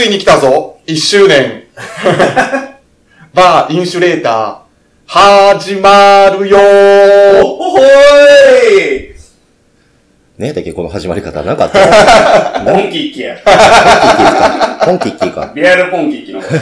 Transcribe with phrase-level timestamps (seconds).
[0.00, 1.64] ついに来たぞ !1 周年。
[3.34, 4.56] バーインシュレーター、
[5.04, 7.80] 始まるよーおほー
[9.10, 9.14] い
[10.38, 13.36] ねえだっけこの始まり方なかった ポンキッキや。
[14.86, 15.52] ポンキッキーか。
[15.54, 16.40] リアルポンキッキの。
[16.40, 16.54] ガチ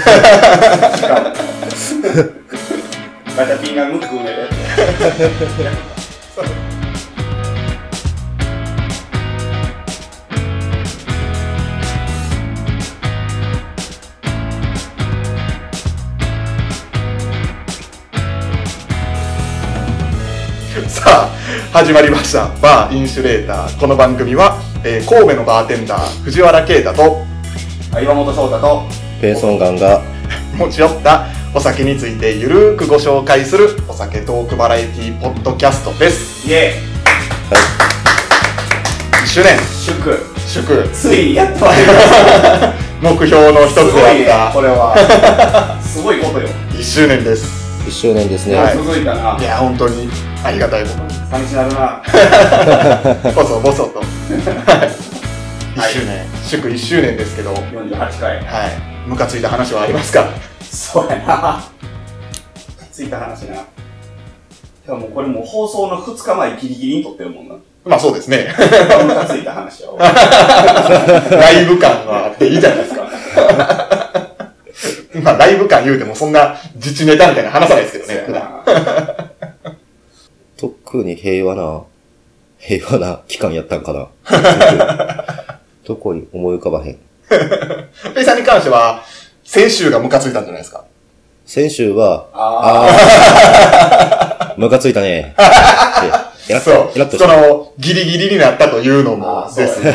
[3.52, 4.48] ャピンがムック埋めるや
[5.94, 5.97] つ。
[20.98, 21.30] さあ、
[21.72, 22.48] 始まりました。
[22.60, 23.80] バーインシュレーター。
[23.80, 27.22] この番組は、えー神戸のバーテンダー、藤原啓太と、
[27.94, 28.82] あ岩本翔太と、
[29.20, 30.02] ペーソンガンが、
[30.56, 36.48] 持ち寄ったお酒についてゆるーくご紹介するお酒トークバラエティポッドキャストです。
[36.48, 36.72] イェ
[39.22, 40.18] 1周年、イ祝。
[40.48, 42.72] 祝、ついにやっとありました。
[43.00, 45.78] 目標の一つすごいねであっ、これは。
[45.80, 46.48] すごいことよ。
[46.48, 47.46] た1周年です。
[47.86, 48.56] 1周年ですね。
[48.56, 49.36] はい続いたな。
[49.40, 50.10] いや、本当に
[50.44, 51.10] ありがたいことに。
[51.30, 52.02] 寂しなるな。
[53.34, 54.00] ボソボソと。
[55.76, 57.62] 1周年、祝1周年ですけど、はい。
[57.62, 58.40] 48回。
[59.06, 60.28] ムカついた話はありますか？
[60.62, 61.62] そうやな。
[62.92, 63.64] ついた話な。
[64.86, 67.54] でもこれもう放送の2日前ギリギリに撮ってるもんな。
[67.84, 68.54] まあそうですね。
[69.06, 69.96] ムカついた話よ。
[70.00, 70.06] ラ
[71.52, 73.02] イブ感があっていいじゃないですか。
[75.22, 79.27] まあライブ感言うてもそんな自治ネタみたいな話さないですけどね。
[80.58, 81.82] 特に平和な、
[82.58, 84.08] 平和な期間やったんかな。
[85.86, 86.96] どこに思い浮かばへん。
[88.14, 89.02] ペイさんに関しては、
[89.44, 90.84] 先週がムカついたんじゃないですか？
[91.46, 95.34] 先週は、ああー、 ムカついたね。
[96.50, 99.94] えやっその、ギリギリになったというのもですね。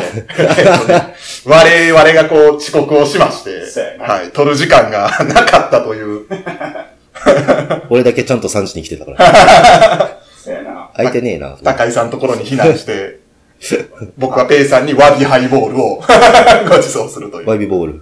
[1.46, 3.52] 我々がこう遅刻をしまして
[4.00, 6.26] はい、取る時間がなかったという。
[7.90, 10.18] 俺だけちゃんと3時に来てたから。
[10.96, 11.58] 空いてねえな。
[11.64, 13.20] 高井さんのところに避難して、
[14.18, 17.50] 僕はペイさんにワビハイボールを ご馳走するという。
[17.50, 18.02] ワイビーボール。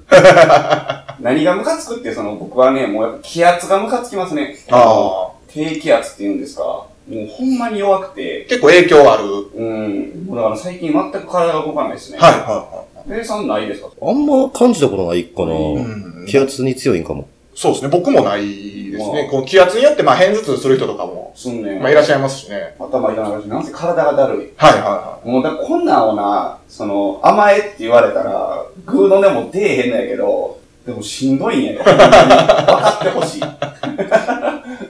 [1.21, 4.55] 何がムカつくって、その、僕はね、もうやっぱ気圧がムカつきますね。
[4.71, 6.63] あ低気圧って言うんですか。
[6.63, 9.23] もうほんまに弱くて、結構影響ある。
[9.55, 10.25] うん。
[10.25, 12.17] もうだから最近全く体が動かないですね。
[12.19, 12.83] はい、は
[13.15, 13.89] ペイさんないですか？
[14.01, 15.55] あんま感じたことないかい、はい。
[15.73, 15.81] うな。
[16.23, 17.27] ん気圧に強いんかも。
[17.53, 17.89] そうですね。
[17.89, 19.23] 僕もないですね。
[19.23, 21.81] まあこう気圧によって、まあ、偏頭痛する人とかも、すんねん。
[21.81, 22.75] まあ、いらっしゃいますしね。
[22.79, 24.53] 頭痛なるし、なんせ体がだるい。
[24.55, 31.83] はい、はもうだこんなんをな、その、甘えって言われたら、グーの音も出えへんのやけど、でもしんどいんやよ。
[31.83, 33.41] 分かってほしい。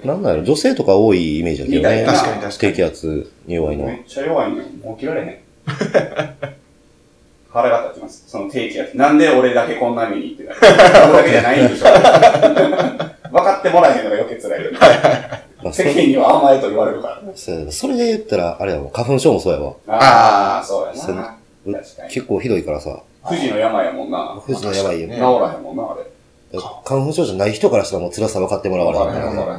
[0.08, 2.06] なんだろう、女性とか多いイメージだけどね。
[2.06, 2.54] 確かに確かに。
[2.58, 3.98] 低気圧に弱いのはめ。
[3.98, 4.80] っちゃ弱いねん。
[4.80, 5.38] もう起きられへん。
[7.54, 8.24] 腹が立ちます。
[8.28, 8.96] その低気圧。
[8.96, 10.58] なんで俺だけこんな目にってなる。
[10.62, 11.86] 俺だけじゃないんでしょ。
[13.32, 14.78] 分かってもらえへんのが余計辛いよね。
[15.64, 17.22] まあ、そ世間れ、には甘えと言われるから。
[17.36, 19.74] それで言ったら、あれだもん、花粉症もそうやわ。
[19.88, 21.38] ああ、そうやな。
[21.66, 22.10] う確かに。
[22.14, 23.00] 結構ひどいからさ。
[23.28, 24.42] 富士の山やもんな。
[24.46, 25.20] 富士のやばいよ治ね。
[25.20, 25.28] らへ
[25.60, 26.60] んもんな、あれ。
[26.86, 29.52] 花粉症じゃない人からしたらもう辛さ分かってもらわ分からへん、ないか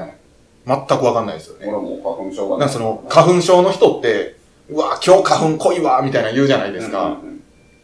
[0.66, 0.76] ら。
[0.88, 1.66] 全くわかんないですよね。
[1.68, 4.34] 俺も花粉症がなんかその、花粉症の人って、
[4.70, 7.02] うわ、今日花粉濃いわ、みたいな言うじゃないですか。
[7.02, 7.31] うんうんうん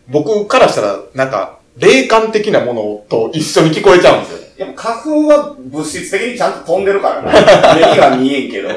[0.09, 4.49] 僕からしたら、なんか、霊感的なものと一緒に聞こえちゃうんですよね。
[4.57, 7.31] やっぱ花粉は物質的にちゃんと飛んでるからな。
[7.77, 8.69] 目には見えんけど。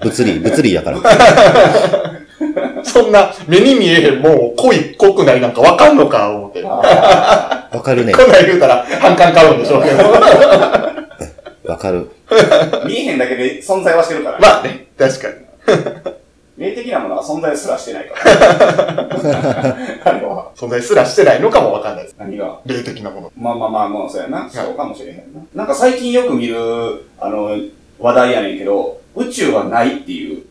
[0.00, 0.98] 物理、物理やから。
[2.84, 6.62] そんな、目に見えへんもう濃い、濃くないなんかわかんのか、思って。
[6.62, 6.80] わ
[7.82, 8.12] かるね。
[8.12, 10.04] なん言うたら、反感買うんでしょうけど。
[11.70, 12.08] わかる。
[12.30, 14.38] ー見えへんだけで存在はしてるから。
[14.38, 16.17] まあね、確かに。
[16.58, 19.08] 霊的なものは存在すらしてないから。
[20.04, 20.50] あれは。
[20.56, 22.16] 存在すらしてないのかもわかんないです。
[22.18, 22.58] 何が？
[22.66, 23.32] 霊的なもの。
[23.38, 24.50] まあまあまあ、もうそうやな。
[24.50, 25.22] そうかもしれへんな。
[25.54, 26.56] なんか最近よく見る、
[27.20, 27.56] あの、
[28.00, 30.42] 話題やねんけど、宇宙はないっていう。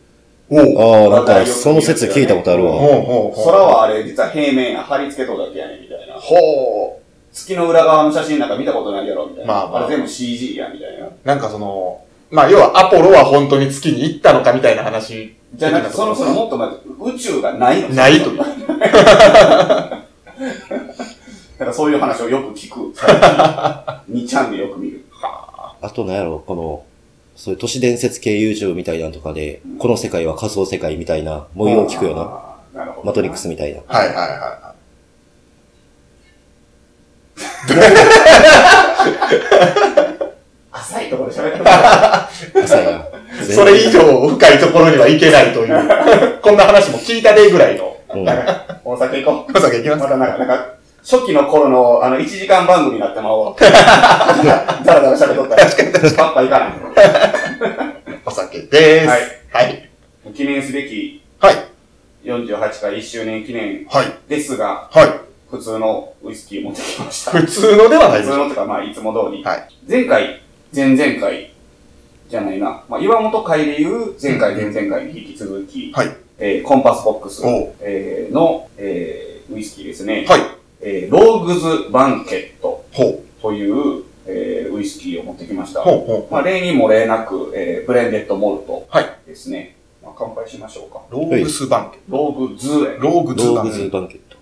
[0.50, 1.12] おう。
[1.12, 2.72] ああ、なんか、その説聞いたことあるわ。
[2.72, 3.44] ほうほう。
[3.44, 6.14] 空はあれ、実は平面や、貼り付けとるだけやねんみたいな。
[6.14, 6.98] ほ
[7.32, 9.52] 月の裏側の写真なんか見たことないやろみたいな。
[9.52, 11.06] まあまあれ全部 CG や、みたいな。
[11.06, 11.12] う。
[11.22, 12.00] なんかその、
[12.30, 15.34] まあ要はアポロは本当に月に行ったのかみたいな話。
[15.54, 18.36] じゃあなんかその、そのもっと待って、宇宙がないのないという。
[18.38, 18.44] だ
[21.58, 22.92] からそういう話をよく聞く。
[24.10, 25.04] 2ちゃんでよく見る。
[25.80, 26.84] あとなんやろ、この、
[27.34, 32.22] そういう都市伝説系 YouTube みたいなのとかで、この世界は仮想世界みたいな、模様を聞くよな。
[32.22, 32.78] あー。
[32.78, 33.06] なるほど。
[33.06, 33.80] マトリックスみたいな。
[33.86, 34.74] はいはいは
[40.88, 42.30] 浅いところで喋ってるから。
[42.64, 43.10] 朝や。
[43.42, 43.44] い。
[43.52, 46.38] それ以上深いところには行けないという。
[46.40, 47.96] こんな話も聞いたでぐらいの。
[48.14, 48.26] うん。
[48.84, 49.58] お酒行こう。
[49.58, 50.66] お酒行きますまたなんか、なんか、
[51.02, 53.54] 初期の頃の、あの、1時間番組になってまうわ。
[53.58, 55.66] だらだら喋っとったら。
[55.66, 56.14] 確かに。
[56.14, 56.72] パッパいかない。
[58.24, 59.08] お酒でーす。
[59.08, 59.20] はい。
[59.52, 59.90] はい。
[60.34, 61.54] 記念すべきはい。
[62.24, 64.06] 48回1周年記念はい。
[64.28, 65.28] ですが、はい。
[65.50, 67.30] 普通のウイスキー持ってきました。
[67.32, 68.30] 普通のではないです。
[68.30, 69.42] 普通のとか、まあ、いつも通り。
[69.42, 69.68] はい。
[69.88, 70.42] 前回、
[70.74, 71.52] 前々回、
[72.28, 72.84] じゃないな。
[72.88, 76.16] まあ、岩本会でいう前回、前々回に引き続き、はい。
[76.40, 77.42] えーコンパスボックス、
[77.80, 80.26] えーの、えーウイスキーですね。
[80.28, 80.40] はい。
[80.82, 85.80] えーローグズバンケットほという、えーウイスキーを持ってきました。
[85.80, 85.82] う。
[85.84, 86.32] ほうほう。
[86.32, 89.06] まあ、例にも例なく、えーブレンデッドモルトはい。
[89.26, 89.74] ですね。
[90.02, 91.00] まあ、乾杯しましょうか。
[91.10, 91.98] ローグスバンケ。
[92.08, 92.98] ローグズエ。
[93.00, 93.72] ローグズローグバンケ。
[93.84, 94.36] ズバンケット。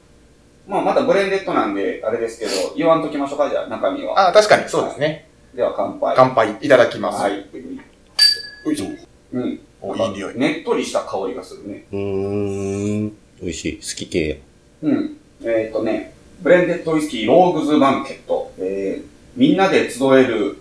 [0.66, 4.28] まあ、まだブレンデッドなんで、あれですけど、言わんときましょうか、じゃあ、中身は。
[4.30, 5.25] あ、確かにそうですね。
[5.56, 6.14] では、乾杯。
[6.14, 7.22] 乾杯いただきます。
[7.22, 7.30] は。
[7.30, 7.38] い。
[7.38, 8.86] よいしょ。
[9.32, 9.60] うん。
[9.80, 10.38] お、いい匂い。
[10.38, 11.86] ねっとりした香りがするね。
[11.90, 13.08] うーん。
[13.40, 13.76] 美味しい。
[13.76, 14.42] 好き系。
[14.82, 15.16] うん。
[15.42, 16.12] えっ、とね、
[16.42, 18.52] ブレンデッドウイスキーローグズバンケット。
[18.58, 20.58] えー、みんなで集える、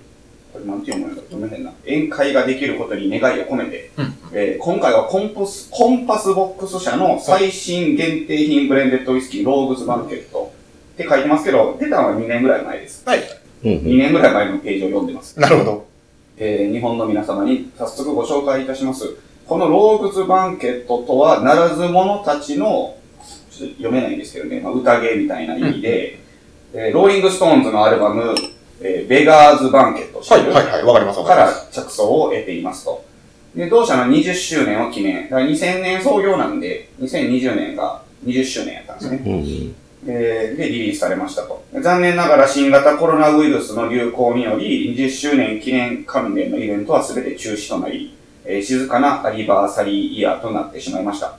[0.53, 1.74] これなんて読むんだろう、読めへんな。
[1.83, 10.53] 宴会ができることに願いを込めて、うんえー今回はコンパス、コンパスボックス社の最新限定品ブレンデッドウイスキーローグズバンケット
[10.94, 13.03] って書いてますけど、出たのは2年ぐらい前です。
[13.06, 13.44] はい。
[13.63, 13.78] うんうん。
[13.86, 15.40] 2年ぐらい前のページを読んでます。
[15.40, 15.86] なるほど。
[16.38, 19.16] えー日本の皆様に早速ご紹介いたします。
[19.48, 22.98] このローグズバンケットとは、ならず者たちの、
[23.52, 26.19] ちょっと読めないんですけどね、まあ、宴みたいな意味で、
[26.74, 28.36] えーローリングストーンズのアルバム、
[28.81, 30.84] えーベガーズバンケットはい、はい、はい。
[30.84, 31.36] わかります、わか。
[31.36, 33.06] ら着想を得ていますと。
[33.56, 39.22] で、同社の20周年を記念、だから2000年創業なんで、2020年が20周年やったんですね。
[39.25, 39.75] うんうん。
[40.07, 41.63] えーで、リリースされましたと。
[41.81, 48.16] 残念ながら新型コロナウイルスの流行により、20周年記念関連のイベントは全て中止となり、
[48.46, 51.38] えー静かなアニバーサリーイヤーとなってしまいました。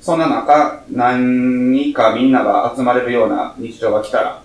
[0.00, 4.42] そんな中、何かみんなが集まれるような日常が来たら、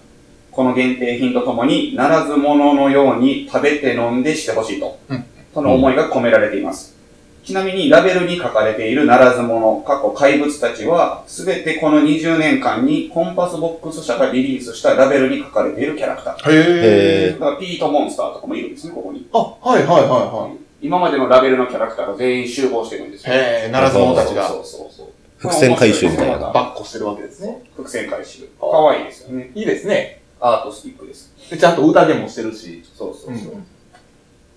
[0.52, 5.00] この限定品とともに、ならず者のように食べて飲んでしてほしいと。
[5.10, 6.96] うんその思いが込められています。
[7.44, 16.52] ちなみに、ラベルに書かれているならず者、過去怪物たちは、すべてこの20年間にコンパスボックス社がリリースしたラベルに書かれているキャラクター。
[16.52, 17.40] へー。
[17.40, 19.28] だからピートモンスターとかもいるんですね、ここに。
[19.34, 20.52] あ、はい、はい、はい、は
[20.82, 23.30] 今までのラベルのキャラクターが全員集合してるんですい。
[23.30, 23.36] よ。
[23.36, 25.08] へー、ならず者たちがそうそうそう。
[25.38, 27.64] 伏線回収みたいなババッコしてるわけですね。
[27.76, 28.44] 伏線回収。
[28.60, 29.52] かわいいですよね。
[29.56, 30.22] いいですね。
[30.40, 31.34] アーティスティックです。
[31.50, 32.84] でちゃんと宴もしてるし。
[32.96, 33.54] そうそうそう。
[33.54, 33.81] うんで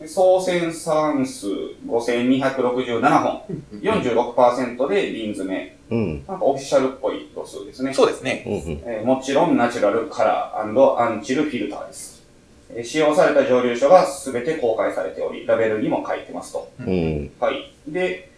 [0.07, 1.49] 総生産数
[1.87, 3.43] 5267本。
[3.81, 5.77] 46%で瓶詰め。
[5.91, 6.25] うん。
[6.27, 7.93] なんかオフィシャルっぽい度数ですね。
[7.95, 8.43] そうですね。
[8.87, 12.23] えーもちろんナチュラルカラーノンチルフィルターです。
[12.71, 16.69] えー使用された蒸留所が全て公開されており、ラベルにも書いてますと。
[16.81, 17.31] うん。
[17.41, 17.73] はい。
[17.89, 18.31] で、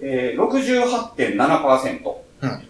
[0.00, 2.14] えー、68.7%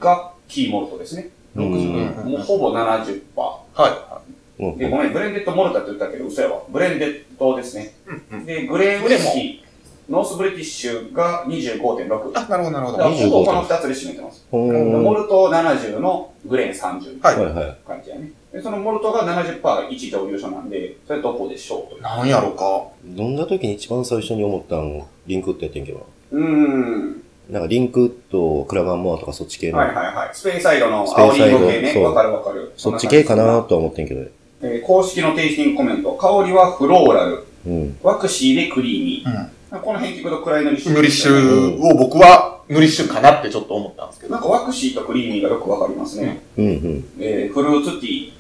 [0.01, 1.31] がキーモルトですね。
[1.57, 3.21] うんうんもうほぼ70%。
[3.37, 4.14] は
[4.59, 6.63] うんで、ごめん、ブレンデッドモルトって言ったけど、嘘やわ。
[6.69, 7.95] ブレンデッドですね。
[8.31, 8.35] い。
[8.35, 8.47] うん。
[8.47, 9.65] で、グレーンウイスキー、
[10.09, 12.33] ノースブリティッシュが25.6。
[12.35, 12.99] あ、なるほど、なるほど。
[12.99, 14.47] だからはほぼこの2つで占めてます。
[14.53, 17.19] モルト70のグレーン30。
[17.19, 17.21] い。
[17.21, 17.77] はいはい。
[17.87, 18.31] 感じやね。
[18.53, 22.03] で、そのモルトが70%一蒸留所なんで、それどこでしょうと。
[22.03, 22.85] なんやろか。
[23.17, 27.23] 飲んだ時に一番最初に思ったん、リンクウッドやってんけどうーん。
[27.49, 27.59] な。
[27.59, 30.31] なんかリンクウッド、クラガンモアとかそっち系の、はいはいはい。
[30.35, 31.93] スペインサイドのスペイン青サイドリンゴ系ね。
[31.95, 32.73] そうわかるわかる。
[32.77, 34.29] そっち系かなとは思ってんけど。
[34.67, 36.13] えー公式のテイスティングコメント。
[36.15, 37.45] 香りはフローラル。
[37.67, 37.99] うん。
[38.03, 39.77] ワクシーでクリーミうん。
[39.77, 39.81] ー。
[39.81, 40.95] この辺聞くとクライヌリッシュ。
[40.95, 44.33] ヌリッシュを僕は、ヌリッシュかなってちょっと思ったんですけど。
[44.33, 46.43] なんかワクシーとクリーミーがよくわかりますね。
[46.57, 47.05] うんうん。
[47.21, 48.33] えーフルーツティー、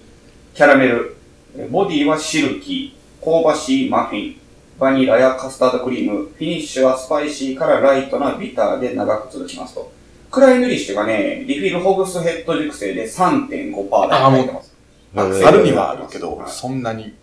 [0.54, 1.16] キャラメル、
[1.58, 4.36] えーボディはシルキー、香ばしいマフィン、
[4.78, 9.92] バニラやカスタードクリーム、フィニッシュはスパイシーからライトなビターで長く続きますと。
[10.30, 14.73] クライヌリッシュがね、リフィルホグスヘッド熟成で3.5%だと書いてます。
[15.16, 17.14] あへーあるにはあるけどは、いそんなに。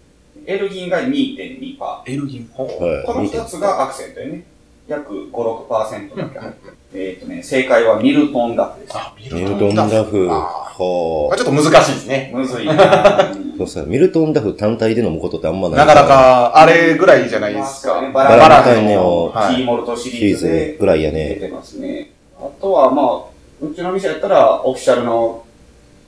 [0.45, 1.77] エルギンが2.2%。
[2.05, 2.49] エルギン。
[2.55, 2.67] こ
[3.15, 4.43] の見て2つがアクセントよね。
[4.87, 6.77] 約5、6%だけ入ってる。
[6.93, 8.97] えっとね、正解はミルトンダフです。
[8.97, 10.27] あ、ミミルトンダフ。
[10.31, 12.31] あほーちょっと難しいですね。
[12.33, 12.65] むずい。
[13.57, 15.77] そうさ、ミルトンダフ単体で飲むことってあんまない。
[15.77, 16.07] なかな。
[16.07, 18.01] か、あれぐらいじゃないですか。
[18.13, 21.35] ババランタインのキーモルトシシリーーズぐらいや出ね。
[21.35, 22.09] てますね。
[22.39, 25.43] あとは、まあ、うちの店やったら、オフィシャルの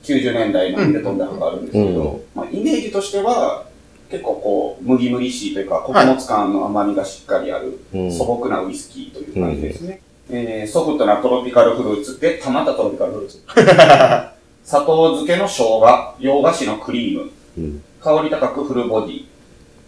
[0.04, 3.64] 90年代のミルトンダフがあるんですけど、うんまあ、イメージとしては、
[4.10, 8.12] 結構こう、麦々しいというか、穀物感の甘みがしっかりある、うん。
[8.12, 10.00] 素朴なウイスキーという感じですね。
[10.30, 13.42] えーソフトなトロピカルフルーツで、たまったトロピカルフルーツ。
[14.64, 17.82] 砂糖漬けの生姜、洋菓子のクリーム、うん。
[18.00, 19.24] 香り高くフルボディ、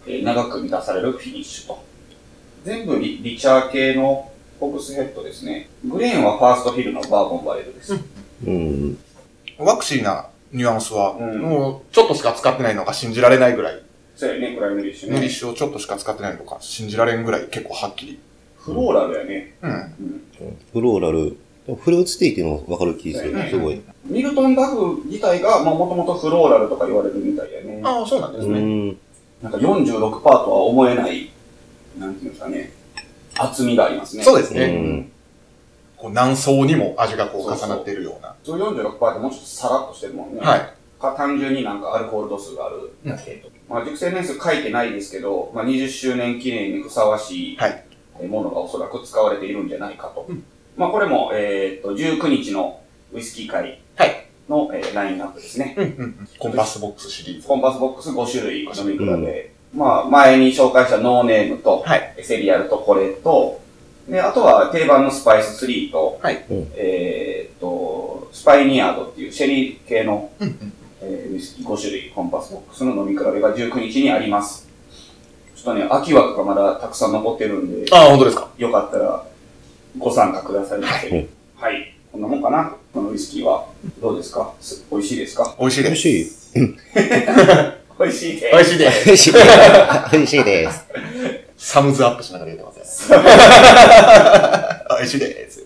[0.07, 1.79] えー長く満たされるフィニッシュと。
[2.63, 5.69] 全部リリチャー系のホグスヘッドですね。
[5.85, 7.93] グレーンはファーストフィルのバーボンバレルです。
[8.45, 8.97] うん。
[9.59, 11.15] ワクシーなニュアンスは。
[11.19, 13.81] うんもう、ちょっとしか使ってないのが信じられないぐらい。
[14.15, 15.19] そうやね、これは塗り酒ね。
[15.19, 18.19] 塗り酒をちょっとしか使ってないのか信じられんぐらい結構はっきり。
[18.57, 19.53] フローラルやね。
[19.61, 19.71] うん。
[19.71, 20.57] うん。
[20.73, 21.37] フローラル。
[21.75, 23.49] フルーツティーっていうのもわかる気するうん。
[23.49, 23.81] すごい。
[24.05, 27.81] ミルトンダフ自体が、まあ、もともとフローラルとか言われるみたいやね。
[27.83, 28.59] ああ、そうなんでうすね。
[28.59, 28.97] ん。
[29.41, 31.29] なんか46%とは思えない、
[31.99, 32.71] なんていうんですかね、
[33.37, 34.23] 厚みがありますね。
[34.23, 34.67] うそうですね。
[34.67, 35.11] ん。
[35.97, 38.35] こう何層にも味がこう重なっているような。
[38.47, 40.39] 普通46%ってもうちょっとさらっとしてるもんね。
[40.39, 40.73] はい。
[40.99, 43.49] か単純になんかアルコール度数があるだけと。
[43.69, 47.57] まあ、熟成年数書いてないですけど、まあ、20周年記念にふさわしい
[48.27, 50.25] ものがおそらく使われているんじゃないかと。
[50.29, 50.43] うん
[50.77, 55.75] まあ、これも、えーっと、19日のウイスキー会はいの、えーラインナップですね。
[55.77, 56.27] うんうんうん。
[56.39, 57.47] コンパスボックスシリーズ。
[57.47, 59.51] コンパスボックス5種類飲み比べ。
[59.73, 63.59] まあ、前に紹介したノーネームと、はいエセリアルとこれと、
[64.07, 74.67] で、あとは定番のスパイスツリーと、はいうんえーっと、スパニアードっていうシェリー系の、うんうんえーウイスキー5種類、コンパスボックスの飲み比べが19日にあります。
[75.55, 78.49] ちょっとね、秋枠がまだたくさん残ってるんで、ああ、本当ですか？
[78.57, 79.23] よかったら
[79.97, 81.09] ご参加くださいませ。
[81.09, 81.93] はいはい。
[82.11, 82.75] こんなもんかな？
[82.93, 83.67] このウイスキーは。
[84.01, 84.53] どうですか？
[84.59, 85.55] す美味しいですか？
[85.59, 86.53] 美味しいです。
[86.55, 86.77] 美味しい。
[87.99, 88.51] 美味しいです。
[88.51, 89.31] 美味しいです。
[90.13, 90.85] 美味しいです。
[91.57, 92.36] サムズアップしますよ。
[93.09, 95.65] 美味しいです。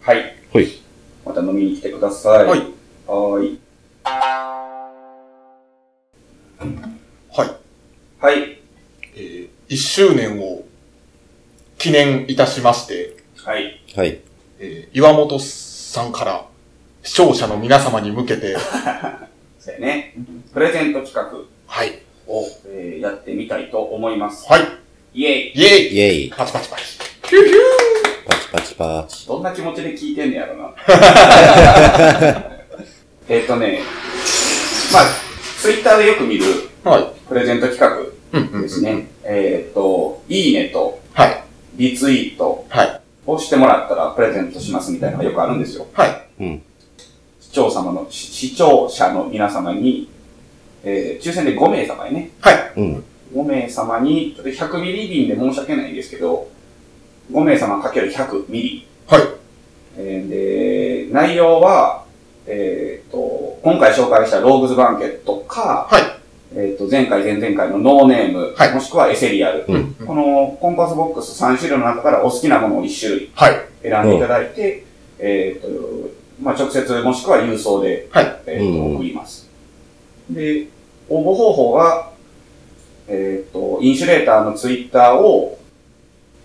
[0.00, 0.34] はい。
[0.52, 0.68] はい。
[1.24, 2.46] また飲みに来てください。
[2.46, 2.60] はい。
[2.60, 3.58] はーい。
[7.30, 7.50] はい。
[8.20, 8.58] はい。
[9.16, 10.64] えー、1周年を
[11.78, 13.82] 記念いたしまして、はい。
[13.96, 14.20] はい。
[14.60, 16.46] えー、岩本さんから
[17.02, 18.56] 視聴者の皆様に向けて、
[19.58, 20.14] そうやね。
[20.54, 21.28] プレゼント企画
[21.66, 21.98] はい。
[22.28, 24.46] を、えーやってみたいと思います。
[24.48, 24.62] はい。
[25.14, 26.30] イェイイェイイェイ。
[26.34, 26.82] パチパチパチ。
[27.28, 27.56] ヒューヒュ
[28.26, 29.26] パチパチパチ。
[29.28, 30.70] どんな気持ちで聞いてんねやろな。
[33.28, 33.80] えっとね、
[34.90, 35.02] まあ、
[35.60, 37.06] ツイッターでよく見るーはい。
[37.28, 39.08] プレゼント企画うんうんうんですね。
[39.24, 41.42] えっと、いいねとはい。
[41.76, 43.00] リツイートはい。
[43.26, 45.86] をしてもらったらプレゼントしますみたいなのがよくあるんですよ。
[45.92, 46.22] はい。
[46.40, 46.62] うん。
[47.38, 50.08] 視聴様の、し視聴者の皆様に、
[50.82, 52.72] えー抽選で5名様にね、はい。
[52.78, 53.04] うん。
[53.34, 56.48] 5名様に、ちょっと100ミリ瓶で申し訳ないんですけど、
[57.32, 58.86] 5名様かける100ミリ。
[59.06, 59.22] はい。
[59.96, 60.28] えー
[61.08, 62.04] で、内容は、
[62.46, 66.02] えっ、と、今回紹介したローグズバンケットか、はい。
[66.54, 69.64] えっ、と、前回、前々回のノーネーム、はいもしくはエセリアル。
[69.68, 73.54] うんこのコンパスボックス3種類の中からお好きなものを1種類はい。
[73.82, 74.84] 選んでいただいて、
[75.18, 75.68] えっ、と、
[76.42, 79.48] まあ、直接もしくは郵送で、はいえーとうん送ります。
[80.30, 80.66] で、
[81.08, 82.11] 応募方法は、
[83.12, 85.58] えっ、と、インシュレーターのツイッターを、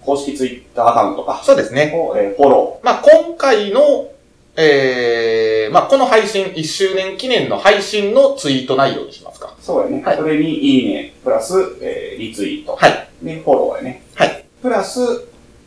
[0.01, 1.93] 公式ツイッターアカウントか、そうですね。
[1.95, 4.11] を、えーフォロまあ、今回の、
[4.57, 9.55] えー、まあ、この配信、1周年記念の配信のツイート内容にしますか。
[9.59, 9.63] ー。
[9.63, 10.03] そうやね。
[10.03, 12.75] はいそれにいいね、プラス、えーリツイート。
[12.75, 13.07] はい。
[13.21, 14.03] で、フォローやね。
[14.15, 14.43] はい。
[14.61, 14.99] プラス、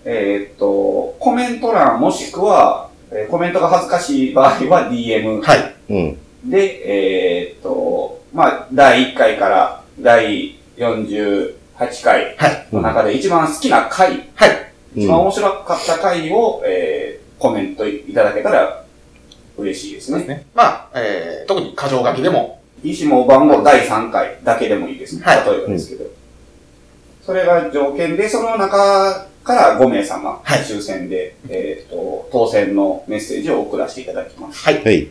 [0.05, 5.75] えっ、と、コメント欄もしくは、えーコメントが恥ずかしい場合は DM はい。
[5.89, 6.51] うん。
[6.51, 11.55] で、えーっと、まあ、第1回から第48
[12.03, 12.67] 回はい。
[12.73, 14.51] の中で一番好きな回、はい。
[14.97, 18.85] うん一番面白かった回を、えーコメントいただけたら
[19.57, 20.25] 嬉しいですね。
[20.25, 20.47] ね。
[20.55, 25.23] まあ、えー、特に箇条書きでも、いいしもう番号第3回だけでもいいですね。
[25.25, 26.05] はい例えばですけど。
[27.25, 34.63] それが条件で、その中から5名様、はい抽選で、えーっと、当選のメッセージを送らせていただきます。
[34.63, 34.85] はい。
[34.85, 35.09] はい。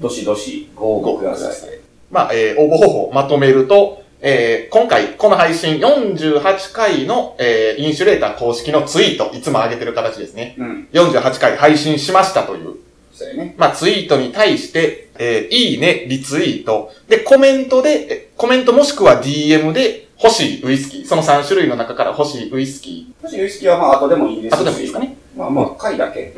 [0.00, 1.70] どしどしご応募ください。
[2.10, 10.56] まあ、えー、応募方法まとめると、えー、今回、この配信48回の、えー、インシュレーター公式のツイート、いつも上げてる形ですね。
[10.58, 10.88] うん。
[10.92, 12.76] 48回配信しましたという、
[13.14, 13.54] そうやね。
[13.56, 16.92] まあ、ツイートに対して、えー、いいね、リツイート。
[17.08, 21.06] で、コメントで、えコメントもしくは DM で欲しいウイスキー。
[21.06, 24.50] その3種類の中から欲しいウイスキもしウイスキーはまあ後でもいいでー。
[24.50, 24.60] すし。
[24.60, 25.16] あとでもいいですかね。
[25.34, 26.34] まあまあ、回だけ、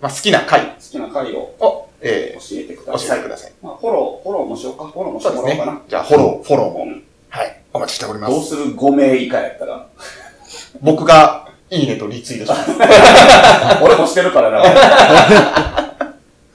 [0.00, 3.08] まあ、好きな回好きな回をを、え教えてくー、ださい。
[3.08, 3.52] 教えてください。
[3.62, 4.88] まあ、フォロー、フォローもしようか。
[4.88, 5.88] フォローもしそうですねてもらおうかな。。
[5.88, 6.84] じゃあ、フォロー、フォローも。
[6.84, 7.60] うんはい。
[7.72, 8.34] お待ちしております。
[8.34, 9.86] どうする ?5 名以下やったら？
[10.82, 12.70] 僕が、いいねとリツイートします。
[13.82, 14.62] 俺もしてるからな。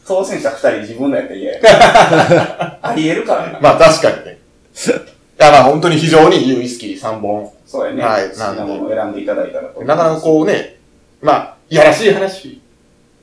[0.05, 2.79] 当選者2人自分のやったら嫌や。
[2.81, 3.59] ありえるからな。
[3.59, 4.37] まあ確かにね。
[5.39, 7.51] いやまあ本当に非常にいいウイスキー3本。
[7.65, 8.03] そうやね。
[8.03, 9.81] はいなものを選んでいただいたらと。
[9.83, 10.75] なかなかこうね、
[11.21, 12.61] まあ、いやらしい話、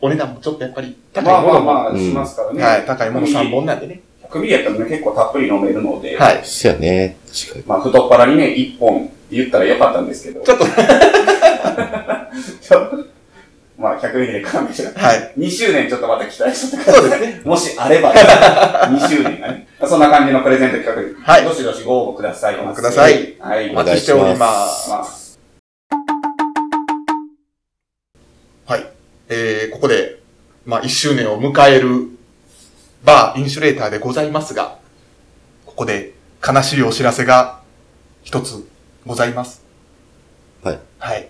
[0.01, 2.63] お値段もちょっとやっぱり高まあいものも、まあまあ、しますからね。
[2.63, 4.01] はい、高いもの3本なんでね。
[4.33, 6.41] 100ミリやったらね、結構たっぷり飲めるので、はい。
[6.43, 7.19] そやね。
[7.27, 7.65] 確かに。
[7.67, 10.41] まあ、太っ腹にね、1本って言ったらよかったんですけど。
[10.43, 10.65] ちょっと、
[13.79, 15.33] まあ、100円で勘弁してはい。
[15.37, 15.41] い。
[15.47, 17.03] 2周年ちょっとまた期待してください。
[17.03, 17.43] そうですね。
[17.45, 18.15] もしあれば、
[18.91, 19.67] 2周年がね。
[19.85, 22.57] そんな感じのプレゼント企画に、はいどしどしご応募ください。
[22.57, 23.35] ご応募ください。
[23.41, 23.71] はい。
[23.71, 24.91] お待ちしております。
[24.91, 25.05] ま
[28.69, 28.87] あはい。
[29.29, 30.21] えー、ここで、
[30.65, 32.09] まあ、1周年を迎える
[33.05, 34.79] バーインシュレーターでございますが、
[35.67, 36.13] ここで
[36.47, 37.61] 悲しいお知らせが
[38.23, 38.69] 一つ
[39.07, 39.63] ございます。
[40.63, 40.79] はい。
[40.99, 41.29] はい。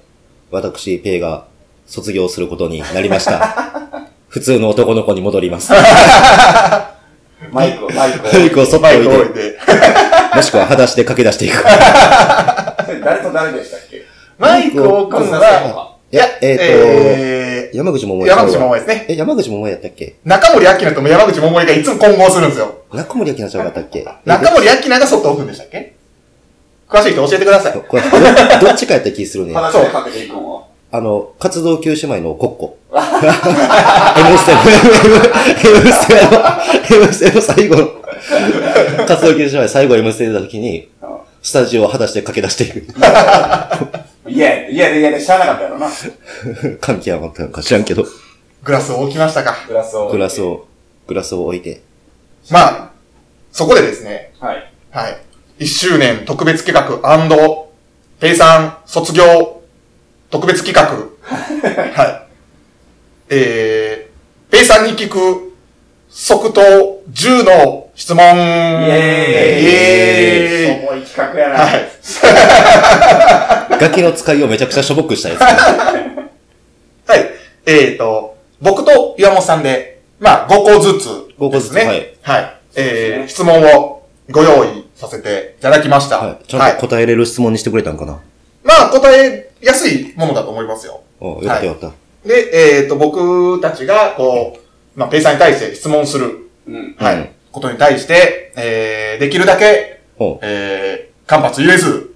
[0.51, 1.47] 私、ペイが
[1.87, 4.09] 卒業することになりました。
[4.29, 5.73] 普通の男の子に戻ります。
[7.51, 8.33] マイクを、マイクを。
[8.33, 9.59] マイクをそ置いて、いて。
[10.35, 11.63] もしくは裸足で駆け出していく。
[13.05, 14.07] 誰と誰でしたっけ？
[14.39, 19.07] マイクを置くのは、いや、えっ、えと、山口百ー、恵山口百恵ですね。
[19.09, 20.17] え、山口百恵やったっけ？
[20.25, 22.75] 中森明菜とも山口百恵がいつも混合するんですよ。
[22.93, 24.05] 中森明菜ちゃうかったっけ？
[24.27, 25.95] 中森明菜がそっと置くんでしたっけ？
[26.89, 27.73] 詳しい人教えてください。
[27.73, 27.81] ど
[28.67, 29.55] どっちかやった気するね。
[29.55, 30.63] 話でかけていくのは。
[30.95, 32.77] あの、活動休止前のコッコ。
[32.93, 33.01] M
[34.39, 34.61] ステの、
[35.81, 37.89] M ステの、M ステの最後の、
[39.07, 40.91] 活動休止前最後 M ステ出た時に、
[41.41, 42.93] スタジオを裸足で駆け出していく。
[44.27, 45.91] いや、いや、いや、いや、知らなかったやろな。
[46.81, 48.07] 歓喜余ったのか知らんけど、
[48.63, 49.57] グラスを置きましたか。
[49.67, 50.09] グラスを。
[50.09, 50.41] グラス。
[50.41, 50.67] を、
[51.09, 51.83] グラスを置いて。
[52.51, 52.91] まあ、
[53.51, 54.73] そこでですね、はい。
[54.91, 55.19] はい。
[55.59, 57.03] 1周年特別企画
[58.21, 59.63] ペイさん卒業
[60.31, 61.11] 特別企画。
[61.93, 62.23] はい。
[63.29, 65.53] えー、ペイさんに聞く
[66.09, 68.25] 即答10の質問。
[68.25, 71.59] イイエーイエーイ重い企画やな。
[71.59, 71.89] はい。
[73.81, 75.47] ガキの使いをめちゃくちゃしょぼくしたやつね。
[77.07, 77.31] はい。
[77.67, 81.85] えーと、僕と岩本さんで、まあ、5個ずつ、5個ずつね。
[81.85, 82.17] はい。
[82.23, 82.57] はい。
[82.77, 86.19] えー、質問をご用意させていただきました。
[86.19, 86.45] はい。
[86.47, 88.21] ちゃんと答えれる質問にしてくれたんかな？
[88.65, 91.03] まあ、答えやすいものだと思いますよ。
[91.21, 91.93] およかったよかっ
[92.25, 96.97] で、えっ、と、僕たちが、こう、まあ、ペイさんに対して質問する、うん。
[96.99, 100.01] はい、うんことに対して、えー、できるだけ、
[100.41, 102.15] えー、間髪入れず、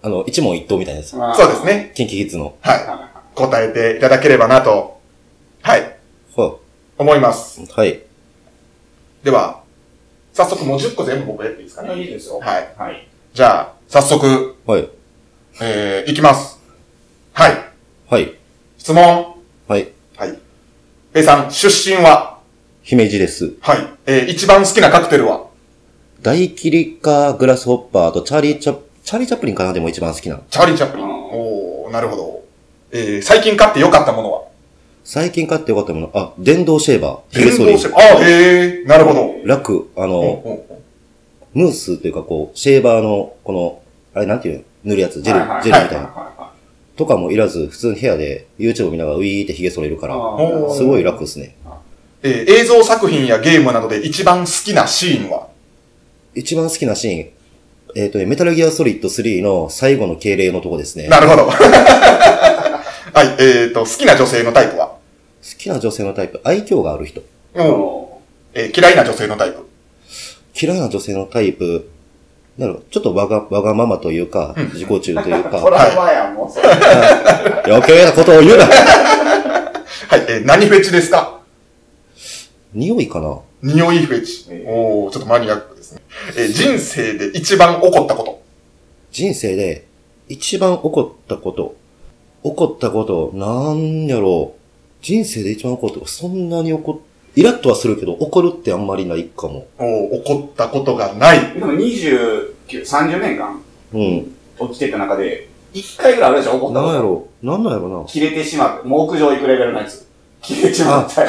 [0.00, 1.10] あの、一問一答みたいなやつ。
[1.10, 1.64] そうです。
[1.64, 1.92] ね。
[1.96, 2.56] キンキキッズの。
[2.62, 3.34] はい。
[3.34, 5.00] 答えていただければなと、
[5.62, 5.96] はい、
[6.36, 6.56] は
[6.98, 7.62] 思います。
[7.72, 8.00] はい。
[9.24, 9.62] では、
[10.32, 11.98] 早速もう10個全部僕やっていいですかね？
[12.00, 12.38] いいですよ。
[12.38, 12.74] はい。
[12.78, 13.08] はい。
[13.32, 14.88] じゃあ、早速、はい。
[15.60, 16.60] えー、いきます。
[17.32, 17.56] はい。
[18.08, 18.34] はい。
[18.78, 19.34] 質問。
[19.66, 19.88] はい。
[20.16, 20.38] はい。
[21.12, 22.33] ペイさん、出身は？
[22.86, 23.54] 姫路です。
[23.62, 23.78] はい。
[24.04, 25.46] えー、一番好きなカクテルは？
[26.20, 29.72] 大キリカ、グラスホッパーとチャーリーチャ、チャーリーチャップリンかな？
[29.72, 30.42] でも一番好きな。
[30.50, 31.06] チャーリー・チャップリン。
[31.06, 32.44] うんおー、なるほど。
[32.92, 34.42] えー、最近買って良かったものは？
[35.02, 37.34] 最近買ってよかったもの、あ、電動シェーバー。
[37.34, 37.78] 電動。
[37.78, 39.34] シェーバーあ、へー、なるほど。
[39.46, 40.64] 楽、あうんの、
[41.54, 43.80] ムースというかこう、シェーバーの、この、
[44.12, 44.64] あれなんていうの？
[44.84, 46.04] 塗るやつ、ジェル、はいはいジェルみたいな。
[46.08, 46.52] はいはいは
[46.96, 50.14] とかもいらず、普通に部屋で YouTube 見ながらウィーって髭剃れるから、
[50.72, 51.56] すごい楽ですね。
[52.26, 55.48] えー、映像作品やゲームなどで一番好きなシーンは？
[56.34, 57.28] 一番好きなシーン、
[57.94, 61.06] えっ、とね、メタルギアソリッド3の最後の敬礼のとこですね。
[61.08, 61.44] なるほど。
[61.52, 64.86] はい、えーと、好きな女性のタイプは？
[64.88, 64.98] 好
[65.58, 67.20] きな女性のタイプ、愛嬌がある人。
[67.54, 67.66] うん。
[67.70, 68.20] お
[68.54, 69.58] えー嫌いな女性のタイプ？
[70.60, 71.90] 嫌いな女性のタイプ、
[72.56, 74.64] なるほどちょっとわが、わがままというか、うん。
[74.72, 76.48] 自己中というトか、ラウマやん、もう。
[77.70, 78.64] 余計なことを言うな。
[80.08, 81.43] はい、えー何フェチですか？
[82.74, 83.38] 匂いかな？
[83.62, 84.46] 匂いフェチ。
[84.50, 86.02] えーおー、ちょっとマニアックですね。
[86.36, 88.42] えー人生で一番怒ったこと。
[89.12, 89.86] 人生で
[90.28, 91.76] 一番怒ったこと。
[92.42, 94.60] 怒ったこと、なんやろう。
[95.00, 96.96] 人生で一番怒ったこと、そんなに怒っ、
[97.36, 99.66] イラッとはするけど、怒るってあんまりないかも。
[99.78, 101.54] おー、怒ったことがない。
[101.54, 103.62] でも29、30年間
[103.94, 104.34] うん。
[104.68, 107.46] 起きてた中で、1回ぐらいあるでしょ怒ったことなんやろう。
[107.46, 108.04] なんなんやろな。
[108.06, 110.03] 切れてしまって、もう屋上行くレベルのやつ。
[110.44, 111.22] 切れてしまった。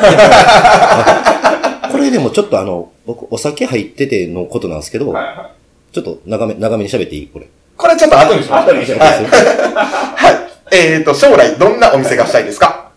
[1.91, 5.51] これでもちょっとあの、僕、お酒入っててのことなんですけど、はいは
[5.91, 7.27] ちょっと長め、長めに喋っていい？
[7.27, 7.47] これ。
[7.77, 8.69] これちょっと後にします。
[8.69, 9.31] 後にしますはい。
[9.33, 10.75] はい。
[10.75, 12.91] えーと、将来どんなお店がしたいですか？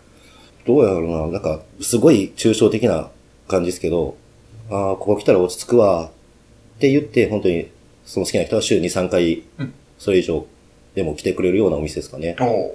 [0.67, 1.27] どうやろうな。
[1.27, 3.09] なんか、すごい抽象的な
[3.47, 4.17] 感じですけど、
[4.69, 6.05] ああ、ここ来たら落ち着くわ。
[6.07, 7.69] って言って、本当に、
[8.05, 10.45] その好きな人は週2、3回うん、それ以上
[10.95, 12.35] でも来てくれるようなお店ですかね。
[12.39, 12.71] おー。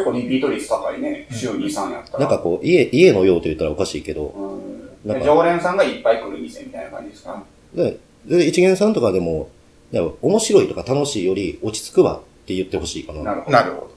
[0.00, 0.04] い。
[0.04, 1.26] 結構リピート率高いね。
[1.30, 2.20] 週2、3やったら。
[2.20, 4.26] なんかこう、家、家のようと言ったらおかしいけど、
[5.06, 7.42] うん、常連さんがいっぱい来る店みたいな感じですか？
[7.74, 9.48] で、で一元さんとかでも、
[9.92, 13.22] でも面白いとか楽しいより落ち着くわって言ってほしいかな。
[13.22, 13.52] なるほど。
[13.56, 13.90] なるほど。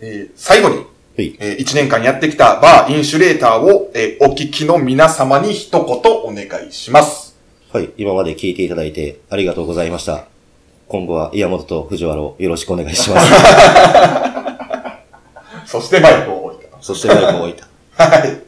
[0.00, 0.82] えー最後に、は
[1.24, 7.36] いえ1年間やってきたバーインシュレーターを、えーお聞きの皆様に一言お願いします。
[7.72, 7.90] はい。
[7.98, 10.26] 今まで聞いていただいてありがとうございました。
[10.86, 13.28] 今後は岩本と藤原をよろしくお願いします。
[15.68, 16.82] そしてマイクを置いたと。
[16.82, 17.68] そしてマイクを置いた。
[18.02, 18.42] はい。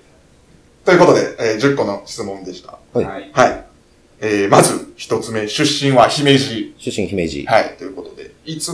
[0.85, 2.79] ということで、えー10個の質問でした。
[2.95, 3.31] はいはい。
[3.33, 3.65] はい。
[4.23, 6.75] えー、まず、一つ目、出身は姫路。
[6.79, 7.45] 出身姫路。
[7.47, 7.75] はい。
[7.79, 8.73] ということで、いつ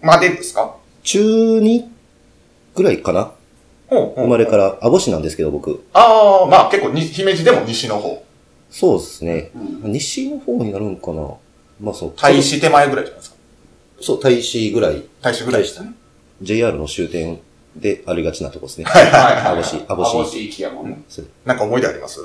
[0.00, 0.76] までですか？
[1.02, 1.84] 中2
[2.74, 3.32] ぐらいかな？
[3.90, 5.82] 生まれから、網干なんですけど、僕。
[5.92, 8.22] ああ、まあ結構に、姫路でも西の方。
[8.70, 9.50] そうですね。
[9.82, 11.22] うん西の方になるんかな？
[11.80, 12.12] まあそう。
[12.16, 13.36] 大使手前ぐらいじゃないですか。
[14.00, 15.02] そう、大使ぐらい。
[15.22, 15.92] 大使ぐらいでしたね。
[16.42, 17.40] JR の終点
[17.80, 18.84] でありがちなとこですね。
[18.84, 19.52] はいはいはい。
[19.54, 20.24] 網干、網網干。
[20.24, 21.02] 干駅やもんね。
[21.44, 22.20] なんか思い出あります？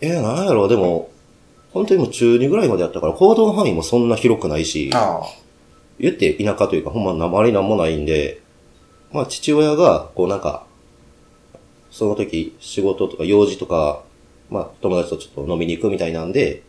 [0.00, 1.10] えー、なんやろう、でも、
[1.72, 5.20] 本当にもう中2ぐらいまでやったから、行動範囲もそんな広くないし、あ
[5.98, 8.40] 言って田舎というか、ほんまあまりなんもないんで、
[9.12, 10.66] まあ父親が、こうなんか、
[11.90, 14.02] その時仕事とか用事とか、
[14.50, 16.62] まあ友達とちょっと飲みに行くみたいなんで、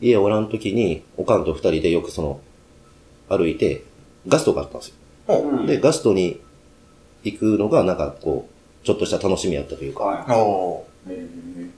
[0.00, 2.40] 家おらん時に、おかんと二人でよくその、
[3.28, 3.84] 歩いて、
[4.26, 4.94] ガストがあったんです
[5.28, 5.66] よ。
[5.66, 6.40] で、ガストに
[7.24, 8.48] 行くのがなんかこ
[8.82, 10.40] う、ちょっとした楽しみやったというか、はい。
[10.40, 11.70] おーえー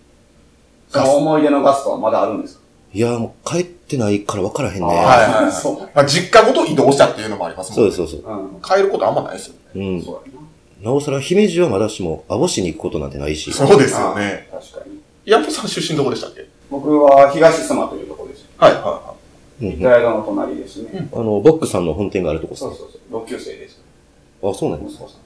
[0.93, 2.63] その思い出のガストはまだあるんですか？
[2.93, 4.87] いや、もう帰ってないから分からへんね。
[4.87, 5.81] はいはいはいそう。
[5.95, 8.29] まあ、実家ごと移動したっていうのもありますもんそうです、そうです。
[8.29, 8.61] うん。
[8.61, 9.61] 帰ることあんまないですよね。
[9.77, 10.03] うん。
[10.03, 10.41] そうや
[10.83, 13.53] なおさら姫路はまだしも、網干に行くことなんてないし。
[13.53, 14.01] そうですな。
[14.01, 14.49] よね。
[14.51, 15.01] 確かに。
[15.27, 16.49] ヤンポさん出身どこでしたっけ？
[16.71, 18.47] 僕は東須磨というところです。
[18.59, 19.15] はいはいは
[19.61, 21.09] うんうんの隣ですね。
[21.13, 22.71] あの、ボックさんの本店があるとこですね。
[22.71, 23.01] そうそうそう。
[23.13, 23.81] 同級生です。
[24.43, 25.19] あ、そうなんです息子さん。
[25.19, 25.21] い。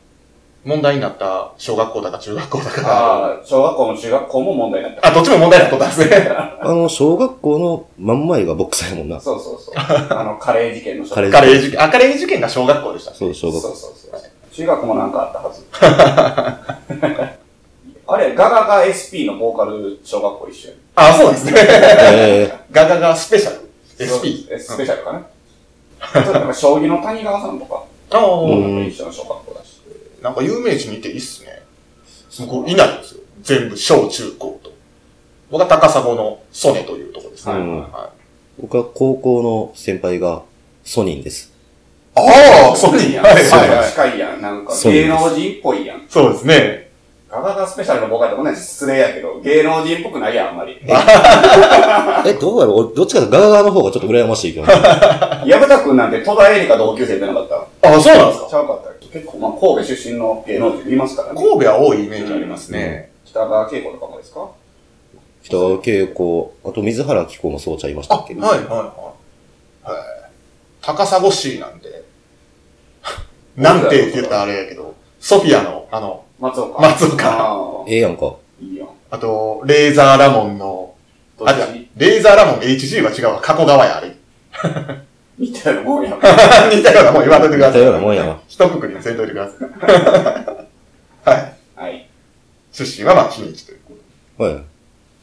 [0.64, 2.83] 問題になった小学校だか中学校だか。
[2.87, 5.09] ああ、小学校も中学校も問題になった。
[5.09, 6.29] あ、どっちも問題になったんですね。
[6.61, 9.20] あの、小学校の真ん前がボックさんやもんな。
[9.20, 9.74] そうそうそう。
[9.77, 13.12] あの、カレー事件の小カレーカレー事件、あ、カレー事件が小学校でした。
[13.12, 13.68] そう、小学校。
[13.68, 14.20] そうそうそう。
[14.55, 15.64] 中学もなんかあったはず。
[18.07, 21.53] あれ、ガガガ SP のボーカル小学校一緒あ、そうですね。
[21.57, 23.61] えガガガスペシャル。
[23.98, 24.46] SP。
[24.50, 25.20] えスペシャルかな？
[26.12, 29.73] ちょっとなんか将棋の谷川さんとか、ああ、うん一緒の小学校だし。
[30.24, 31.62] なんか有名人にいていいっすね。
[32.48, 33.20] 僕いないんですよ。
[33.42, 34.72] 全部小中高と。
[35.50, 37.52] 僕は高砂のソネというところですね。
[37.52, 38.10] うんは
[38.58, 40.42] 僕は高校の先輩が
[40.82, 41.52] ソニーです。
[42.16, 43.12] い、ああ、ソニー。
[43.16, 43.24] やん。
[43.26, 43.90] はいはいはい。
[43.90, 44.40] 近いやん。
[44.40, 46.06] なんかそうです芸能人っぽいやん。
[46.08, 46.90] そうですね。
[47.30, 50.80] ガガガスペシャルのボーカルってこんなに失礼やけど、芸能人っぽくないやん、あんまり。
[50.80, 50.87] え、
[52.40, 52.87] どうやろう？
[52.87, 54.72] 俺どっちかとガガガの方がちょっと羨ましいけどね。
[55.44, 57.48] 矢田くんなんて戸田恵梨香同級生じゃなかっ
[57.82, 57.88] た？
[57.90, 58.46] あ、そうなんですか？
[58.50, 58.84] ちゃうかっ
[59.14, 61.40] 結構、まあ、神戸出身の芸能人いますからね。
[61.40, 63.12] 神戸は多いイメージありますね。
[63.24, 64.50] 北川景子とかもですか？
[65.44, 68.35] 北川景子、あと水原希子もそうちゃいましたあ、っけ？
[68.35, 69.14] はいはいは
[69.87, 69.90] い。
[69.92, 70.03] はい。
[70.83, 72.03] 高砂市なんで。
[73.57, 76.83] なんて言ったらあれやけど、ソフィアの、あの、松岡。
[76.83, 78.35] 松岡あええやんか。
[78.61, 78.88] ーいいやん。
[79.11, 80.94] あと、レーザーラモンの、
[81.44, 83.40] あ、じゃちレーザーラモン HG は違うわ。
[83.40, 84.16] 加古川や、あれ。
[85.38, 86.14] 似たようなもんやん。
[86.77, 87.81] 似たようなもん言わんといてください。
[87.81, 88.40] 似たようなもんやわ。
[88.49, 89.68] 一括りにせんといてください。
[91.31, 91.55] はい。
[91.77, 92.09] はい。
[92.73, 93.79] 出身はまあ、姫路という
[94.37, 94.55] こはい。
[94.55, 94.61] と。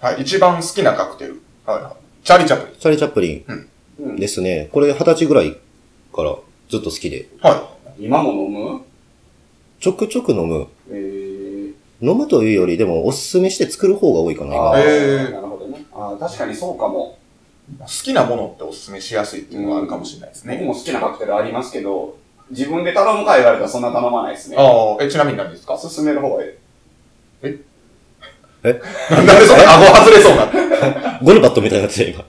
[0.08, 0.22] はい。
[0.22, 1.42] 一番好きなカクテル。
[1.66, 2.26] はいはい。
[2.26, 2.80] チャーリーチャップリン。
[2.80, 3.70] チャーリー・チャップリン
[4.00, 4.16] うん。
[4.18, 4.70] ですね。
[4.72, 5.58] これ二十歳ぐらい
[6.14, 6.36] から
[6.70, 7.28] ずっと好きで。
[7.42, 7.70] は
[8.00, 8.82] 今も飲む？
[9.80, 10.68] ちょくちょく飲む。
[10.92, 11.72] えー。
[12.02, 14.72] 飲むというより、でもおすすめして作る方が多いかな、今。
[14.72, 15.86] あーへーなるほどね。
[15.94, 17.18] あー確かにそうかも。
[17.78, 17.80] い。
[17.80, 20.58] 好きなものっておすすめしやすいっていうのがあるかもしれないですね。
[20.60, 22.16] 僕も好きなカクテルありますけど、
[22.50, 24.58] 自分で頼むか言われたらそんな頼まないですね。
[24.60, 25.78] ああ、え、ちなみに何ですか？
[25.78, 26.52] 勧める方がいい。
[28.64, 28.82] なんで
[29.48, 31.20] そんな 顎外れそうな？
[31.24, 32.24] ゴルバットみたいになってた今。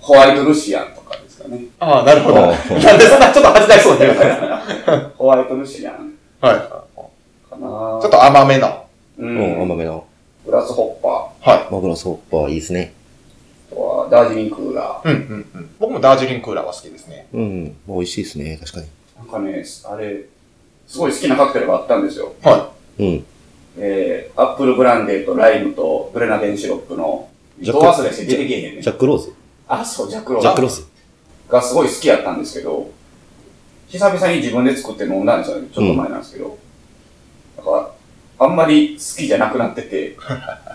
[0.00, 1.60] ホワイトルシアンとかですかね。
[1.78, 2.38] ああ、なるほど。
[2.44, 4.00] あなんでそんなちょっと恥ずかしそうに
[5.16, 6.56] ホワイトルシアンはい。
[6.58, 6.84] か
[7.52, 7.58] な
[8.02, 8.68] ちょっと甘めな。
[9.18, 9.62] ううん、ん。
[9.62, 10.00] 甘めな。
[10.44, 11.08] グラスホッパ
[11.52, 12.92] はマグラスホッパーいいですね。
[13.76, 15.08] はダージリンクーラい。
[15.08, 15.70] うんうんうん。
[15.78, 17.26] 僕もダージリンクーラーは好きですね。
[17.32, 17.76] うん。
[17.86, 18.86] 美味しいですね、確かに。
[18.86, 19.18] ー。
[19.18, 20.24] なんかね、あれ、
[20.86, 22.34] すごい好きなカクテルがあったんですよ。
[22.42, 23.24] はうん。
[23.78, 28.90] えー、アップルブランデーとライムとグレナデンシロップの、どジャック忘れして出てけえへんねジ。
[28.90, 29.32] ャックローズ
[29.68, 30.86] あ、そう、ジャックロージャックローズ
[31.48, 32.90] がすごい好きやったんですけど、
[33.88, 35.68] 久々に自分で作って飲んだんですよね。
[35.72, 36.58] ちょっと前なんですけど。
[37.56, 37.91] だから、
[38.44, 40.16] あんまり好きじゃなくなってて、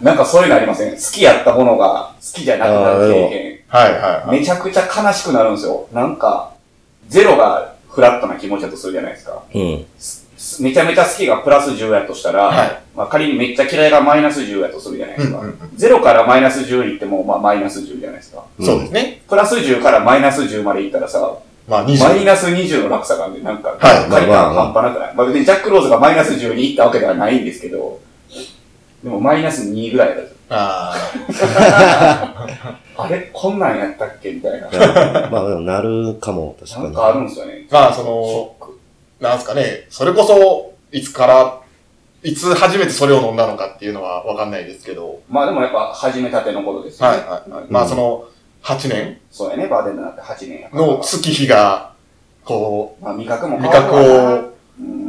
[0.02, 0.96] なんかそういうのありません？
[0.96, 3.60] 好きやったものが好きじゃなくなる経験。
[3.68, 4.40] はいはいはい。
[4.40, 5.88] めちゃくちゃ悲しくなるんですよ。
[5.94, 6.54] なんか、
[7.08, 9.44] ゼロがフラットな気持ちだとするじゃないですか。
[9.54, 9.86] うん。
[9.98, 15.40] すめちゃめちゃ好きがプラス10やとしたら、はいまあ仮にめっちゃ嫌いがマイナス10やとするじゃないですか。
[15.40, 18.44] うんうんうんゼロからマイナス10いっても、まあマイナス10じゃないですか。
[18.60, 19.22] そうですね。
[19.28, 22.26] プラス10からマイナス10までいったらさ、まあマイ20。
[22.26, 28.00] ナス20の落差があるんで、なんか、はい借りまあまあ感半端なくないまあ別にジャックローズがマイナス10に行ったわけではないんですけど、
[29.04, 30.28] でもマイナス2ぐらいだと。
[30.50, 30.96] あ
[32.98, 34.70] あれこんなんやったっけみたいな。
[35.30, 36.84] まあ、でもなるかも、確かに。
[36.86, 37.68] なんかあるんですよね。
[37.70, 37.74] あ。
[37.74, 38.80] まあそシの、ョック。
[39.20, 41.60] なんすかね、それこそ、いつから
[42.24, 47.18] いつ初めてそれを飲んだのかっていうのはわかんないですけど、まあでもやっぱ始めたての頃ですよね。
[47.18, 47.66] はいはいはい。
[47.70, 48.26] まあその、
[48.68, 49.18] 8年？
[49.32, 50.86] そうやね、バーテンダーになって8年やから。
[50.86, 51.94] の月日が、
[52.44, 54.54] こまあ味覚もう、変味覚わるわなを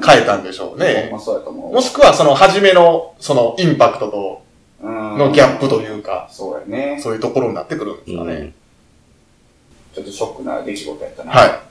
[0.07, 1.19] 変えたんでしょうねま。
[1.19, 1.75] あそうやと思う。
[1.75, 4.43] もしくはその初めの、そのインパクトと
[4.81, 7.01] うんのギャップというか、そうやね。
[7.03, 8.33] そういうところになってくるんですかね。
[8.35, 8.55] うん。
[9.95, 11.33] ちょっとショックな出来事やったな。
[11.33, 11.63] は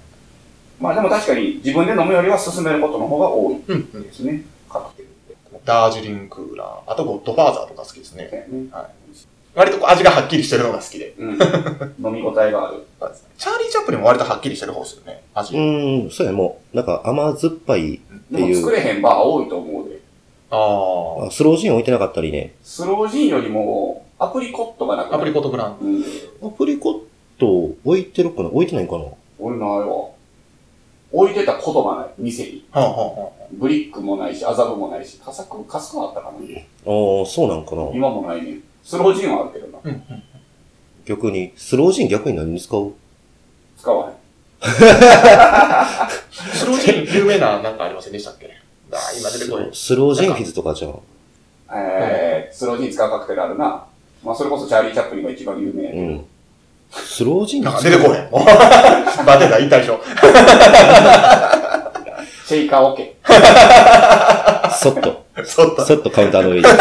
[0.81, 3.63] まあでも確かに自分で飲むよりは進めることの方が多いい。
[3.65, 4.03] うんうん。
[4.03, 4.43] ですね。
[4.69, 5.37] カクテルって。
[5.63, 8.27] ダージリンクーラー、あとゴッドファーザーとか好きですね。
[8.29, 8.67] そうやね
[9.57, 11.15] 割とこう味がはっきりしてるのが好きで。
[11.17, 11.31] うん。
[11.33, 12.85] 飲み応えがある。
[13.39, 15.23] チャーリー・チャップリンも割とはっきりしてる方ですよね。
[15.33, 15.57] 味。
[15.57, 19.99] うん、そうや、もう、なんか甘酸っぱい、でも作れへんバー多いと思うで。
[20.51, 22.53] ああスロージン置いてなかったりね。
[22.61, 26.03] スロージンよりもアプリコットがなくアプリコットブランうん。
[26.47, 26.99] アプリコッ
[27.39, 29.05] ト置いてるかな置いてないんかな
[29.39, 30.09] 俺ないわ。
[31.11, 32.65] 置いてたことがない、店に。
[32.71, 38.59] はあ、はあはブリックもないし、麻布もないし、カサク、カスカあったかなああ、そうなんかな今もないね。
[38.87, 39.79] スロージンはあるけどな。
[39.79, 40.23] あ、うんうん。
[41.05, 42.93] 逆に、スロージン逆に何に使う？
[43.77, 44.13] 使わへん。
[46.31, 48.49] スロージン有名ななんかありませんでしたっけ？
[49.19, 49.69] 今出てこい。
[49.73, 50.97] スロージンフィズとかじゃん。
[51.75, 53.83] えー、スロージン使うカクテルあるな。
[54.23, 56.01] まあ、それこそチャーリー・チャップリンが一番有名やけど。
[56.03, 56.25] うん。
[56.89, 58.29] スロージンなんか出てこへん。
[58.31, 59.99] バテた、言ったでしょ。
[62.45, 63.17] シェイカーオケ。
[64.79, 65.85] そっと、そっと。
[65.85, 66.65] そっとカウンターの上に。
[66.65, 66.71] は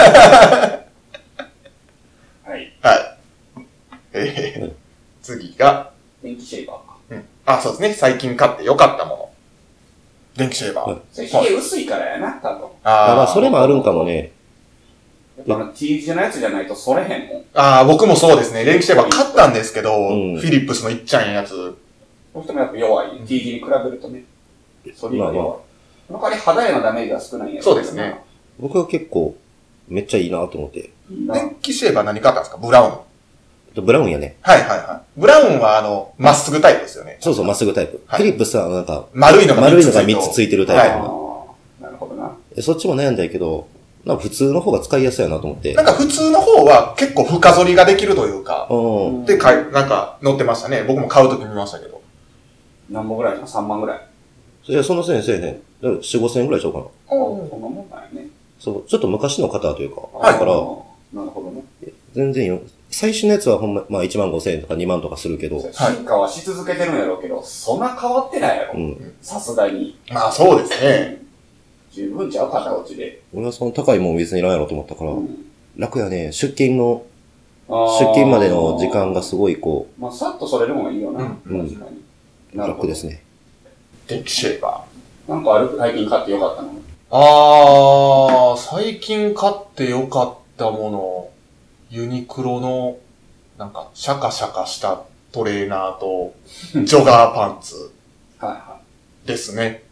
[2.56, 2.72] い。
[2.80, 3.16] はい。
[4.16, 4.72] えー、
[5.22, 6.96] 次が、電気シェイバーか。
[7.10, 7.24] うん。
[7.46, 7.92] あ、そうですね。
[7.94, 9.28] 最近買って良かったもの。
[10.36, 10.90] 電気シェーバー。
[10.90, 12.68] はいそれ髭薄いからやな、多分。
[12.84, 14.32] ああまあ、それもあるんかもね。
[15.38, 17.44] やっぱあの T 字のやつじゃないとそれへんもん。
[17.54, 18.64] ああ、僕もそうですね。
[18.64, 21.76] 電気シェーバー買ったんですけど、んフィリップスのいっちゃんやつ。
[22.32, 23.20] その人もやっぱ弱い。
[23.26, 24.24] T 字に比べるとね。
[24.94, 25.58] それがまあま弱い。
[26.06, 28.18] その代わり肌へのダメージは少ないんやろそうですね。
[28.58, 29.36] 僕は結構、
[29.88, 30.90] めっちゃいいなと思って。
[31.10, 32.56] 電気シェーバー何買ったんですか？
[32.58, 32.94] ブラウン。
[33.82, 34.36] ブラウンやね。
[34.42, 35.20] はいはいはい。
[35.20, 37.18] ブラウンはあの、まっすぐタイプですよね。
[37.20, 38.02] そうそう、まっすぐタイプ。
[38.06, 40.96] はいフィリップスはなんか、丸いのが丸いのが三3つついてるタイプ。
[40.96, 42.32] あはーなるほどな。
[42.60, 43.66] そっちも悩んだけど、
[44.04, 45.84] なんか普通の方が使いやすいやなと思ってなん。
[45.84, 49.24] か普通の方は結構深剃りができるというか、うん。
[49.24, 50.84] で、かい、なんか載ってましたね。
[50.86, 52.00] 僕も買うとき見ましたけど。
[52.90, 54.00] 何本ぐらいなの ?3 万ぐらい。
[54.68, 55.42] いや、そんなせんせえへん。
[55.42, 56.84] だから4、5千円ぐらいちゃうかな。
[57.08, 57.24] そんな
[57.56, 58.28] もんなんやね。
[58.60, 60.00] そう、ちょっと昔の方というか。
[60.14, 61.62] はいだから、なるほどね。
[62.14, 62.60] 全然よ。
[62.98, 68.78] 最初のやつはほんま、まあ1万5千円とか2万とかするけど、進化はし続けてるんやろうけど、そんな変わってないやろう。
[68.78, 69.14] ん。
[69.20, 69.98] さすがに。
[70.10, 71.20] まあそうですね。
[71.92, 73.20] 十分ちゃう片落ちで。
[73.34, 75.28] 俺はその高いもん別にいらんやろと思ったから、うん
[75.76, 76.32] 楽やね。
[76.32, 77.04] 出勤の、
[77.68, 81.36] 出勤までの時間がすごいこまあ、さっとそれでもいいよな。
[81.44, 82.58] うん確かに。
[82.58, 83.22] 楽ですね。
[84.06, 85.30] 電気シェーバー。
[85.30, 85.76] なんかある？
[85.76, 86.72] 最近買ってよかったの？
[87.10, 91.15] あー、最近買ってよかったもの、
[91.90, 92.98] ユニクロの、
[93.58, 96.34] なんか、シャカシャカしたトレーナーと、
[96.84, 97.92] ジョガーパンツ
[98.38, 98.80] はいは
[99.24, 99.82] ですね。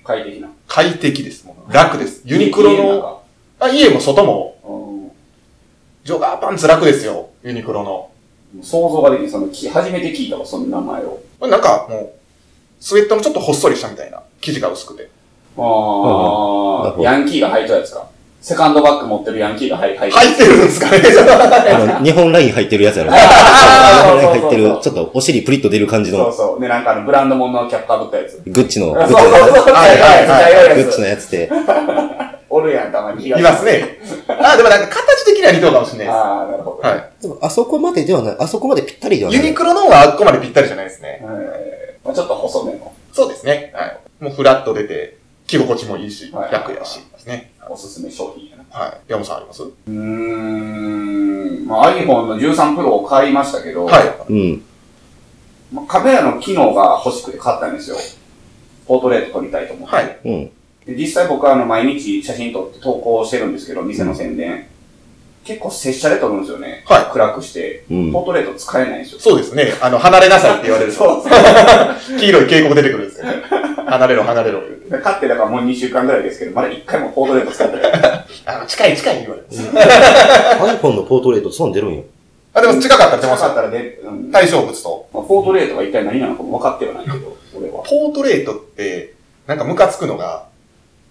[0.00, 0.04] い。
[0.04, 0.48] 快適な。
[0.66, 1.56] 快適ですもん。
[1.70, 2.22] 楽です。
[2.24, 3.22] ユニクロの、
[3.60, 4.88] あ家も外も、うん
[6.04, 7.28] ジョガーパンツ楽ですよ。
[7.44, 8.10] ユニクロの。
[8.62, 9.30] 想像ができる。
[9.30, 11.20] その、き初めて聞いたわ、その名前を。
[11.40, 12.12] なんかもう、
[12.80, 14.22] スウェットのちょっとほっそりしたみたいな。
[14.40, 15.10] 生地が薄くて。
[15.58, 18.08] ああ、どヤンキーが履いたやつか。
[18.40, 20.14] セカンドバッグ持ってるヤンキーが履い履いたやつ。
[20.14, 21.02] 入ってるんですかね
[21.74, 23.10] あの、日本ライン入ってるやつやろ。
[23.12, 26.60] 日本ライン入ってる、ちょっとお尻プリッと出る感じの、そうそう。
[26.60, 28.40] で、なんかあの、ブランド物のキャップかぶったやつ。
[28.46, 29.64] グッチの、グ ッそうそうそう。
[29.64, 31.50] チはいはいはいの、グッやつチのやつで、
[32.50, 33.26] おるやん、たまに。
[33.26, 33.64] います。
[33.64, 33.98] ね。
[34.28, 36.16] あ、でもなんか形的には似とうかもしれないです。
[36.16, 36.88] ああ、なるほど。
[36.88, 37.04] はい。
[37.20, 39.40] でもあそこまでではない、あそこまでぴったりではない。
[39.40, 41.20] ユニクロの方はあっこまでぴったりじゃないですね。
[41.22, 43.72] えーまあちょっと細めのそうですね。
[43.74, 43.98] はい。
[44.20, 47.52] もうフラッと出て、着心地もいいし、はい楽やしね。
[47.68, 48.64] おすすめ商品やな。
[48.78, 48.96] はい。
[49.08, 49.62] 山本さんあります？
[49.62, 51.66] うーん。
[51.66, 54.32] まあ iPhone の13 Pro を買いましたけど、はい。
[54.32, 54.62] うん。
[55.72, 57.96] まあ、カメラの機能が欲しくて買ったんですよ。
[58.86, 59.94] ポートレート撮りたいと思って。
[59.94, 60.18] はい。
[60.24, 60.50] うん。
[60.86, 64.66] で実際僕はあの毎日写真撮って投稿してるんですけど、店の宣伝。
[65.44, 66.84] 結構拙者で撮るんですよね。
[66.86, 67.84] はい暗くして。
[67.90, 69.20] うんポートレート使えないんですよ。
[69.20, 69.72] そうですね。
[69.82, 71.24] あの、離れなさいって言われると、 そう
[72.18, 73.32] 黄色い警告出てくるんですよね。
[73.90, 74.96] 離れろ、離れろ言うて。
[74.96, 77.92] で買ってだからもう2週間ぐらいですけど、まだ1回もポートレート使ってない。
[78.46, 79.46] あの、近い近い言われる。
[80.78, 82.04] iPhone のポートレートそんなん出るんよ。
[82.54, 83.46] あ、でも近かったら出なますよ。
[83.48, 85.08] かったらで、うん対象物と。
[85.12, 87.82] まあ、ポートレートが一体何なのかも分かってはないけど、俺は。
[87.84, 89.14] ポートレートって、
[89.46, 90.46] なんかムカつくのが、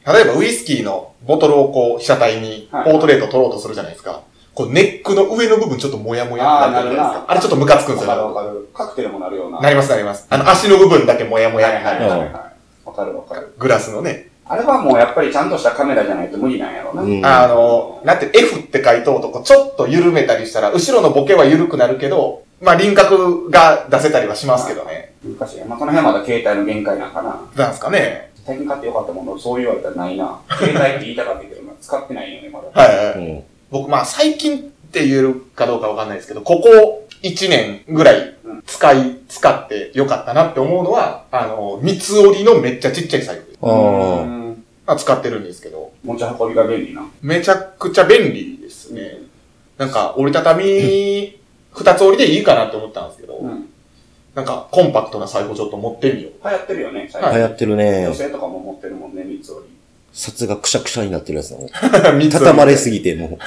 [0.05, 4.21] 例えばウイスキーのボトルをこう、被写体にポはいートレート取ろうとするじゃないですか。
[4.53, 7.25] こう、ネックの上の部分ちょっともやもやってなるじゃないですか。
[7.27, 8.33] あれちょっとムカつくんですわかるよ。
[8.33, 8.67] わかる。
[8.73, 9.59] カクテルもなるような。
[9.59, 10.25] なりますなります。
[10.29, 11.93] あの、足の部分だけもやもやってな
[12.25, 12.31] る
[13.57, 17.01] グラスのね、あれはもうやっぱりちゃんとしたカメラじゃないと無理なんやろうな。
[17.01, 25.13] うんあの、なんて F って書いとうとこちょっと緩めたりしたら、後ろのボケは緩くなるけど、まあ輪郭が出せたりはしますけどね。
[25.23, 25.65] 難しい。
[25.65, 27.41] まあ、その辺はまだ携帯の限界なんかな。
[27.55, 28.31] なんですかね。
[28.45, 30.39] 最近買ってよかったもの、そう言われたらないな。
[30.57, 32.81] 携帯って言いたかったけどな、使ってないよね、まだ。
[32.81, 33.17] はいはい。
[33.17, 33.43] うん。
[33.69, 43.46] 僕、まあ最近って言えるかどうかわかんないですけど、ここ1年ぐらい使い、使ってよかったなって思うのは、あの、三つ折りのめっちゃちっちゃい財布。
[43.61, 44.23] あうあ。
[44.23, 47.05] んまあ使ってるんですけど、持ち運びが便利な。
[47.21, 49.17] めちゃくちゃ便利ですね。
[49.77, 51.37] なんか折りたたみ、
[51.71, 53.69] 二つ折りでいいかなって思ったんですけど、うん。
[54.33, 56.31] なんかコンパクトな財布をちょっと持ってみよう。
[56.47, 58.13] 流行ってるよね、最はい流行ってるね女。
[58.15, 59.69] 性とかも持ってるもんね、三つ折り。
[60.13, 61.67] 札がくしゃくしゃになってるやつだもん。
[61.69, 63.37] 三つ折り畳まれすぎて、も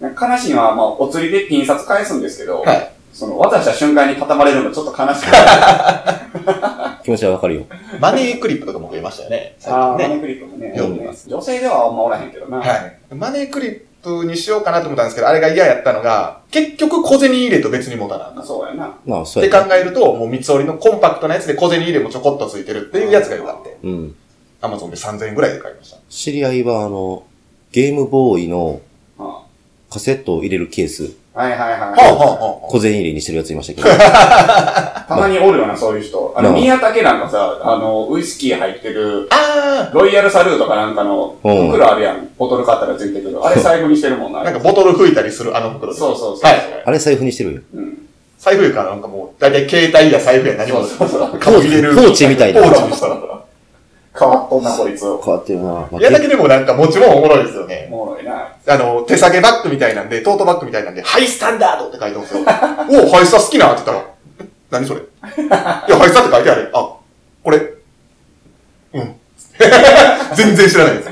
[0.00, 5.28] なんか悲しいのは、まあ、お釣りでピン札返すんですけど、はいその、渡した瞬間に畳まれるのちょっと悲しい。
[5.28, 5.32] う
[7.04, 7.62] 気持ちはわかるよ。
[8.00, 9.54] マネークリップとかも増えましたよね。
[9.58, 10.08] 最ああ、近ね。
[10.08, 10.74] マネクリップもね。
[10.76, 12.58] よく見ます女性ではあんまおらへんけどな。
[12.58, 13.14] はい。
[13.14, 18.42] マネークリップにしようかなと思ったんですけど、あれが嫌やったのが、結局小銭入れと別に持たな。
[18.44, 18.96] そうやな。
[19.04, 19.68] まあ、そってうやね。
[19.68, 23.70] 考えると、もう三つ折りのコンパクトなやつで小銭入れもちょこっとついてるっていうやつが良かった。
[23.82, 24.14] うん。
[24.60, 25.98] アマゾンで3000円ぐらいで買いました。
[26.08, 27.24] 知り合いは、あの、
[27.72, 28.80] ゲームボーイの
[29.18, 29.42] は
[29.90, 31.80] カセットを入れるケース、あはいはいはい。
[31.80, 33.88] はあはあは小銭入れにしてるやついましたけど。
[35.08, 36.34] たまにおるよな、そういう人。
[36.36, 39.90] あの、まあ宮武なんかさ、あの、ウイスキー入ってる、あ。
[39.90, 42.28] あロイヤルサルートかなんかのうん袋あるやん。
[42.36, 43.38] ボトル買ったらついてくる。
[43.42, 44.40] あれ財布にしてるもんな。
[44.40, 44.44] あ。
[44.44, 46.44] なんかボトル吹いたりするあの袋そうそうそう。
[46.44, 46.82] はい。
[46.84, 47.60] あれ財布にしてるよ。
[47.74, 47.98] うん。
[48.38, 51.94] 財布かなんかもう、だいたい携帯や財布や何もそうそうそう入れる。
[51.94, 53.41] ポーチみたいなポーチにしたら。
[54.60, 55.06] 変わっとんな、こいつ。
[55.06, 55.64] お変わってるな。
[55.72, 57.88] まあいやだけでもなんかもちろんおもろいですよね。
[57.90, 58.48] もろいな。
[58.66, 62.40] あの、手提げバッグみたいなんで、トートバッグみたいなんで、ハイスタンダードって書いてますよ。
[63.04, 64.04] おお、ハイスタ好きなって言ったら、
[64.70, 65.00] 何それ？
[65.02, 65.56] いや、
[65.96, 66.70] ハイスタって書いてある。
[66.74, 66.94] あ、
[67.44, 67.58] これ。
[68.94, 69.16] うん。
[70.34, 71.08] 全然知らないです。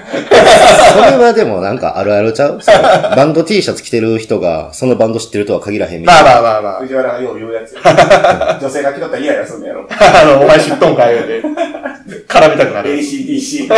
[0.94, 2.60] それはでもなんかあるあるちゃう？
[2.60, 6.30] そのバンド T シャツ着てる人が、そのバンド知ってるとは限らへんみたまあいな。
[6.32, 6.80] まあまあまあ。
[6.80, 8.58] 藤原がよう言うやつや。
[8.60, 9.86] 女性が着とったら嫌やすんのやろ。
[9.90, 12.94] あの、お前知っとんかいで、絡みたくなる。
[12.96, 13.68] ACDC。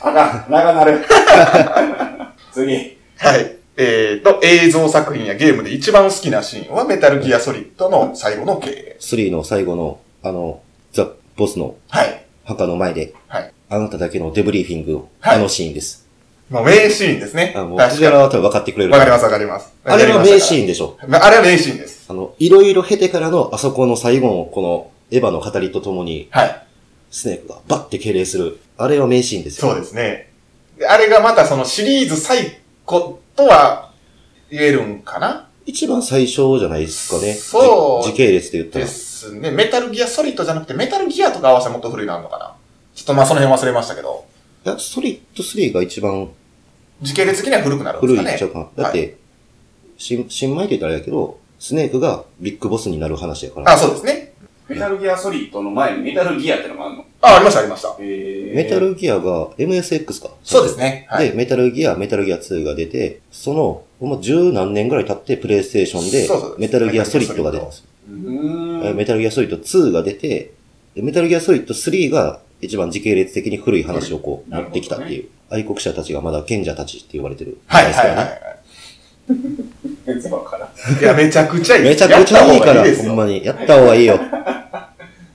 [0.00, 0.98] あかん、長なる。
[2.52, 2.98] 次。
[3.18, 3.54] はい。
[3.80, 8.96] えーと、映像作品やゲームで一番好きなシーンはメタルギアソリッドの最後の経営。
[9.00, 10.60] 3の最後の、あの、
[10.92, 12.22] ザ・ボスのはい。
[12.48, 13.52] 墓の前で、はい。
[13.68, 16.08] あなただけのデブリーフィング、はいあのシーンです。
[16.50, 17.52] まあ、名シーンですね。
[17.54, 17.78] あもう。
[17.78, 18.92] 藤原は多分分かってくれる。
[18.92, 19.70] わかりますわかります。
[19.84, 20.96] あれは名シーーンでしょ。
[21.06, 21.14] ン。
[21.14, 22.10] あれは名シーンです。
[22.10, 26.66] あの、いろいろ経てからのあそこの最後のこのエヴァの語りとともに、はい。
[27.10, 28.58] スネークがバッて敬礼する。
[28.78, 29.70] あれは名シーンですよ。
[29.70, 30.30] そうですね。
[30.78, 33.92] であれがまたそのシリーズ最古とは
[34.50, 37.34] 言えるんかな一番最初じゃないですかね。
[37.34, 38.90] そうじ時系列で言ったでら。
[38.90, 39.50] すね。
[39.50, 42.56] メタルギアソリッドじゃなくて、メタルギアとか合わせてもっと古いのあるのかな
[42.94, 44.24] ちょっとまあその辺忘れましたけど、
[44.64, 46.30] いや、ソリッド3が一番
[47.02, 48.28] 時系列的には古くなるんですかね。
[48.30, 48.82] 古いっちゃうかな。
[48.82, 49.16] だっはいて、
[49.98, 53.70] 新、新米って言ったらあれやけど、スネークがビッグボスになる話やから。
[53.70, 54.32] あ、そうですね。
[54.68, 57.04] メタルギアソリッドの前にメタルギアってのがあるの？
[57.20, 57.96] あ、ありましたありました。
[58.00, 60.30] えー、メタルギアが MSX か。
[60.42, 61.06] そうですね。
[61.10, 61.30] はい。
[61.30, 70.52] で、メタルギア、メタルギア2が出て、その、ほんま十何年ぐらい経ってプレイステーションでそうそう、メタルギアソリッドが出たんですメタルギアソリッド2が出て、
[70.94, 77.58] でメタルギアソリッド3が一番時系列的に古い話をこう持ってきたっていう、愛国者たちがまだ賢者たちって呼ばれてる。
[77.66, 78.14] はいはいはいね。
[78.16, 78.58] は
[80.06, 80.96] 全然わからん。
[80.96, 81.00] い。
[81.00, 81.84] いや、めちゃくちゃいい。
[81.84, 83.44] めちゃくちゃいいから、やった方がですよほんまに。
[83.44, 84.18] やった方がいいよ。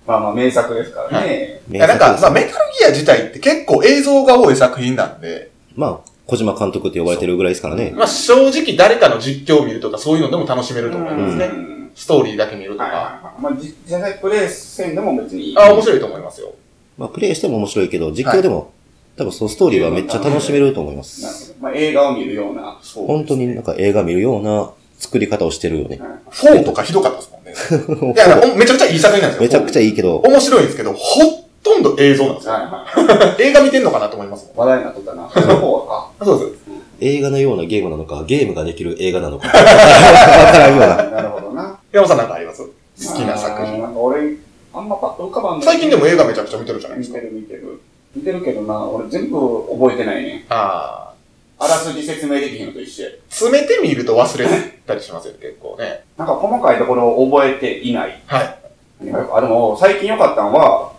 [0.06, 1.62] まあまあ名作ですからね。
[1.70, 7.94] いや、なんか、まあ、メタルギア自体って結構映像が多い作品なんで、まあ、小島監督って呼ばれてるぐらいですからね。
[7.96, 11.46] まあ、正直誰かの実況を見るとかそういうのでも楽しめると思いますね。
[11.46, 13.28] うんストーリーだけ見るとはいはいか。
[13.28, 13.42] はい。
[13.42, 15.58] まあ、じ実際プレイせんでも別にいい。
[15.58, 16.54] あ、面白いと思いますよ。
[16.98, 18.72] まあ、プレイしても面白いけど、実況でも、
[19.16, 21.54] 多分そのストーリーはめっちゃ楽しめると思いまなるす。
[21.54, 21.60] ほど。
[21.62, 22.80] まあ映画を見るような。
[22.82, 26.02] そう本当になんか映画見るような作り方をしてるよね。
[26.32, 27.32] 4とかひどかったです
[27.78, 28.14] もんね。
[28.16, 29.42] いや、めちゃくちゃいい作品なんですよ。
[29.44, 32.54] めちゃくちゃいいけど、面白いんですけど、ほとんど映像なんですよ。
[32.54, 33.42] はいはい。
[33.42, 34.68] 映画見てんのかなと思いますもん。
[34.68, 35.30] 話題になっとったな。
[35.30, 36.64] その方はそうです。
[37.00, 39.48] 映画のようなゲームなのか、ゲームができる映画なのか。
[39.50, 40.96] わからんような。
[40.96, 41.04] か。
[41.04, 41.80] なるほどな。
[41.92, 42.62] 山本さんなんかあります？
[42.64, 42.70] 好
[43.16, 43.82] きな作品。
[43.82, 44.36] なんか俺、
[44.74, 47.30] あんまパッと浮かばんない最近でも映画めちゃくちゃ見てるじゃないですか見て。
[47.30, 47.82] る見てる。
[48.16, 50.46] 見てるけどな、俺全部覚えてないね。
[50.50, 51.10] あ
[51.60, 51.66] あ。
[51.66, 53.10] あらすじ説明できひんのと一緒や。
[53.30, 54.46] 詰めてみると忘れ
[54.86, 56.04] たりしますよ、結構ね。
[56.18, 58.22] なんか細かいところを覚えていない。
[58.28, 58.58] はい。
[59.34, 60.93] あ、でも、最近良かったのは、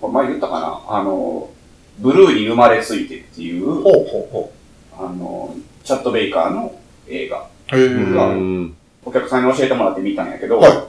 [0.00, 1.50] これ前言ったかなあの、
[1.98, 4.52] ブルーに生まれついてっていう、ほうほうほ
[4.98, 6.78] あの、チャット・ベイカーの
[7.08, 7.46] 映画。
[7.72, 7.76] う。
[7.76, 7.86] へえ。
[7.86, 8.30] うー
[8.60, 8.74] ん。
[9.04, 10.88] お客さんに教えてもらって見たんやけど、は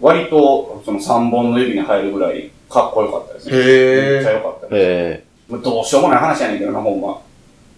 [0.00, 3.56] 割とその3本の指に入るぐらいかっこよかったですね。
[3.56, 5.62] めっちゃへ良かったです。
[5.62, 7.20] どうしようもない話やねんけどな、ほんま。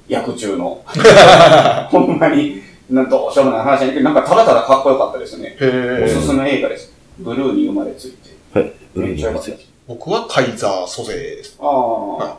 [0.09, 0.83] 役中の。
[1.91, 5.57] ほんまに、などうしようもない話やねんけど、なんかただただかっこよかったですね。
[6.03, 6.93] おすすめ映画です。
[7.18, 8.75] ブルーに生まれついて。
[8.95, 9.74] めっちゃ良かったです。
[9.87, 11.59] 僕はカイザー・ソゼです。
[11.61, 12.39] あ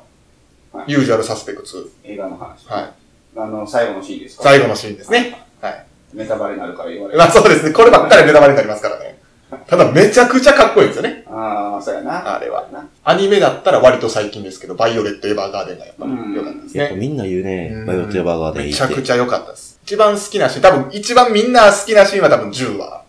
[0.73, 1.91] あ、ユージュアル・サスペクツ。
[2.03, 2.65] 映画の話。
[2.67, 2.89] はい。
[3.37, 4.43] あの、最後のシーンですか？
[4.43, 5.45] 最後のシーンですね。
[5.61, 5.85] はい。
[6.13, 7.19] ネタバレになるから言われる。
[7.19, 7.71] まあそうですね。
[7.71, 9.19] こればっかりネタバレになりますからね。
[9.67, 11.23] ただめちゃくちゃかっこいいんですよね。
[11.27, 12.35] ああ、そうやな。
[12.35, 12.89] あれはな。
[13.03, 16.83] アニメだったら割と最近ですけど、バイオレット・エヴァーガーデンがやっぱり良かったですね。
[16.83, 18.81] やっぱみんな言うねうん、バイオレット・エヴァーガーデンいいって。
[18.81, 19.79] めちゃくちゃ良かったです。
[19.83, 23.03] 一番好きなシーン、多分一番みんな好きなシーンは多分10話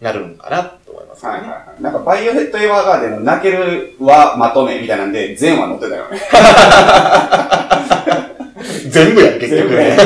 [0.00, 0.73] になるんかな
[1.14, 1.34] と思いますけどね。
[1.34, 1.82] はいはいはい。
[1.82, 6.20] なんか、バイオレット・エヴァーガーデンの泣けるはまとめみたいなんで、全話載ってたよね。
[8.90, 9.96] 全部やん、結局ね。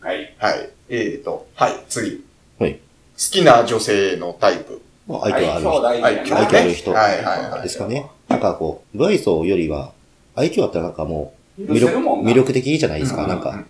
[0.00, 0.34] はい。
[0.38, 0.68] はい。
[0.88, 2.24] えーと、はい、次。
[2.58, 2.78] はい
[3.22, 4.82] 好きな女性のタイプ。
[5.06, 5.88] まあ、愛嬌ある人。
[5.88, 7.62] 愛嬌ある人はいはいはい。
[7.62, 8.10] ですかね。
[8.28, 9.92] なんかこう、不愛想よりは、
[10.34, 13.64] 愛嬌あったらなんかもう、許魅力的じゃないですか、うんなんか。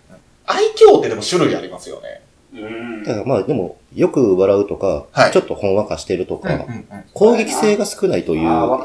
[0.45, 2.22] 愛嬌ってでも種類ありますよね。
[2.53, 3.03] うん。
[3.03, 8.39] だからまあでも、よく笑うとか、はいちょっとほんわかしてるとか、うんうんうん攻撃性が少ないという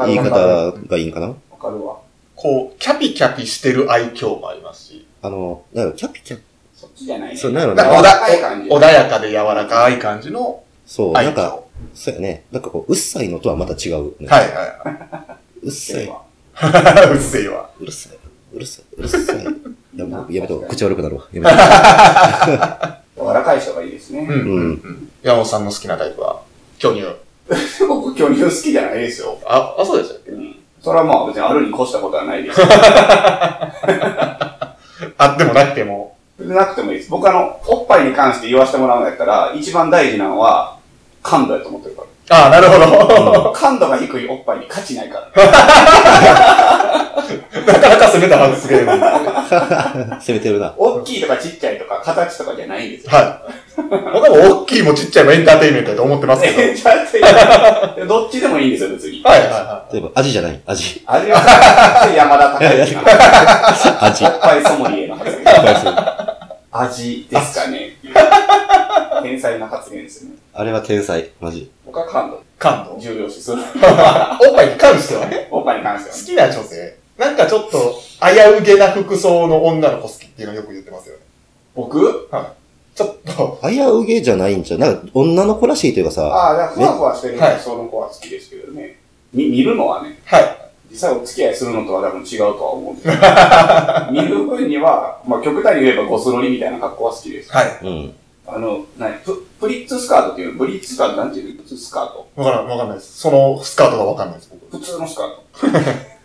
[0.07, 1.29] 言い方がいいんかな？
[1.29, 1.97] わかるわ。
[2.37, 6.43] こう、キャピキャピしてる愛嬌もありますし、あの、だからキャピキャピ、
[6.75, 7.37] そっちじゃないね。
[7.37, 8.19] そうなんやろなんかな。
[8.21, 11.13] かい感じ穏やかで柔らかい感じのそう。
[11.13, 11.59] なんか、
[11.95, 12.45] そうやね。
[12.53, 14.29] なんかこう、うっさいのとはまた違う、ね。
[14.29, 16.05] はいはうっさい。
[17.13, 17.71] うっせえわ。
[17.81, 18.19] うるさい。
[18.55, 18.85] うるさい。
[18.97, 19.37] うるさい。
[19.97, 21.27] いや、もうやめとこう、口悪くなるわ。
[21.33, 22.89] やめとこ
[23.21, 24.21] 柔らかい人がいいですね。
[24.21, 25.09] うんうんうん。
[25.23, 26.41] 山本さんの好きなタイプは、
[26.79, 27.05] 巨乳。
[27.89, 29.39] 僕、巨乳好きじゃないですよ。
[29.47, 30.31] あ、あ、そうでしたっけ？
[30.33, 30.55] うん。
[30.83, 32.61] それはまあ別にあるに越したことはないです。
[35.19, 36.17] あってもなくても。
[36.41, 37.11] なくてもいいです。
[37.11, 40.77] 僕あの、おっぱいに関して言わせてもらうんやったら、一番大事なのは、
[41.23, 43.43] 感度やと思ってるかああ、なるほど。
[43.45, 43.51] ら。
[43.53, 45.45] 感度が低いおっぱいに価値ないから。
[47.67, 48.87] なかなか攻めた発言。
[48.87, 50.23] はう。
[50.23, 50.75] 攻めてるな。
[50.77, 53.11] 大きいとかちっちゃいとか、形とかじゃないんですよ。
[53.13, 53.15] い。
[54.13, 56.59] 僕はもう大きいもちっちゃいもエンターテインメントだと思ってますけど。
[56.59, 59.23] は いえちゃんとやるどっちでもいいんですよ、別に。
[59.25, 60.61] はいは例えば、味じゃない？
[60.67, 61.03] 味。
[61.07, 63.01] 味は、山田孝之の
[64.05, 64.25] 味。
[64.25, 65.45] おっぱいソムリエの発言。
[66.71, 67.97] 味ですかね。
[69.23, 70.37] 天才な発言ですよね。
[70.55, 71.31] あれは天才。
[71.41, 71.71] マジ。
[71.89, 72.41] 僕は感度、い。
[72.59, 73.01] 感度？
[73.01, 73.63] 重要視する。
[73.63, 75.27] おっぱいに関しては？
[75.27, 75.49] ね。
[75.51, 76.27] おっぱいに関しては好ね。
[76.27, 76.97] きな女性？
[77.17, 81.23] なんかちょっと、危うげな服装の女の子好きっていうのをよく言ってますよね。
[81.75, 82.29] 僕？
[82.95, 88.99] ちょっと、危うげじゃないんじゃうなんか、女の子らしいというかさ、ああ、だからふわふわしてるはいその子は好きですけどね。
[89.33, 90.45] み見るのはね、はい。
[90.91, 93.23] 実際お付き合いするのとは多分違うとは思うんですけど。
[94.13, 97.53] 見る分には、まあ極端に言えばゴスロリみたいな格好は好きです。
[97.53, 97.79] はい。
[97.83, 98.15] うん。
[98.51, 102.31] あの、なに、ププリッツスカートっていうのブリッツスカートなんていうのスカート？
[102.37, 103.19] わからん、わかんないです。
[103.19, 104.79] そのスカートがわかんないです、僕。
[104.79, 105.45] 普通のスカート。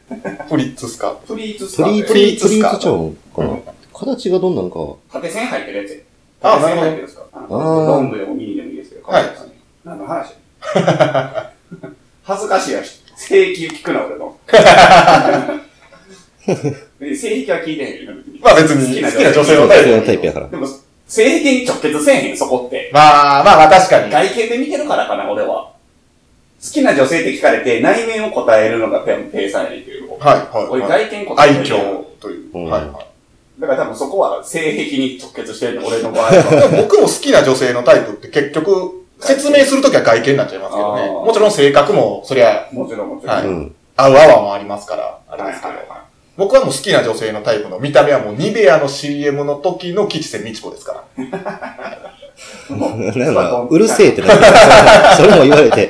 [0.50, 1.28] フリッツスカート。
[1.28, 2.14] プリーツスプリーツ、カートで。
[2.14, 3.60] プリーツプリースカートツちゃうんかな
[3.94, 5.20] 形がどんなのか。
[5.20, 5.98] 縦線入ってるやつや。
[6.42, 9.08] あ縦線入ってるんですかあロングでもミニでもいいですけど。
[9.08, 9.54] はいですね。
[9.84, 10.36] 何の話
[12.24, 13.02] 恥ずかしいやし。
[13.18, 14.38] 性癖聞くな、俺の。
[17.00, 18.14] で性癖は聞いてへんよ。
[18.42, 20.48] まあ別に好きな女性のタイプ女性のタイプやから。
[20.48, 20.68] でも、
[21.14, 22.90] 性癖に直結せえへん、そこって。
[22.92, 24.12] まあまあまあ確かに。
[24.12, 25.72] 外見で見てるからかな、俺は。
[26.60, 30.18] 好きな女性って聞かれて、内面を答えるのがペンペーサーやねんけど。
[30.18, 31.08] はいはい、俺はい。
[31.10, 32.50] 外見答えるやん嬌という。
[32.52, 33.62] うんはいはい。
[33.62, 36.70] だから多分そこは性癖に直結してるの、俺の場合は。
[36.70, 41.12] でも僕も好きな女性のタイプって結局、説明するときは外見になっちゃいますけどね。
[41.12, 43.36] もちろん性格も、そりゃ、もちろんもちろん。
[43.36, 43.76] はいうん。
[43.96, 45.74] 合う合わもありますから、あれですけど。
[45.74, 51.24] はいはいは僕はもう好きな女性のタイプの見た目はもうニベアの CM の時の吉瀬美智子ですから。
[51.24, 51.28] い
[52.74, 54.46] もうなんか、うるせえってなって
[55.16, 55.90] それも言われて。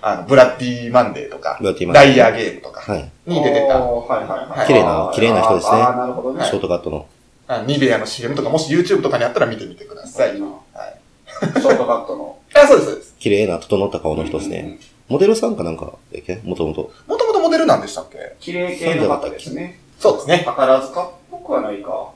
[0.00, 1.58] あの、ブラッディマンデーとか
[1.92, 3.10] ダイヤゲームとかはい。
[3.26, 4.66] に出てた、おーはいはいはい。
[4.66, 6.44] 綺麗な綺麗な人ですねなるほどね。
[6.44, 7.06] ショートカットの。
[7.48, 10.30] あニベアの CM とか、もし YouTube とかにあったら見てみてください。
[10.30, 11.60] はいはい。
[11.60, 12.36] ショートカットの。
[12.54, 13.14] あ、そうです、そうです。
[13.18, 14.78] 綺麗な整った顔の人ですね。
[15.08, 16.40] モデルさんかなんかだっけ？
[16.44, 16.90] もともと。
[17.06, 18.36] もともとモデルなんでしたっけ？
[18.40, 19.78] 綺麗系の方ですね。
[19.98, 20.42] そうですね。
[20.44, 21.02] 宝塚？
[21.04, 21.90] っぽくはないか。
[21.90, 22.12] は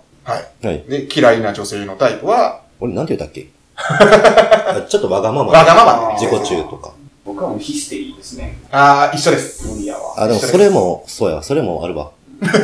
[0.62, 0.66] い。
[0.66, 0.82] はい。
[0.88, 3.48] で、嫌いな女性のタイプは、俺なんて言ったっけ？
[3.76, 5.52] あちょっとわがまま。
[5.52, 6.14] わがままね。
[6.20, 6.92] 自己中とか。
[7.24, 8.58] 僕はもうヒステリーですね。
[8.72, 9.66] ああ、一緒です。
[9.68, 10.14] 無理やわ。
[10.22, 12.10] あ、でもそれも、そうや、それもあるわ。
[12.40, 12.54] でも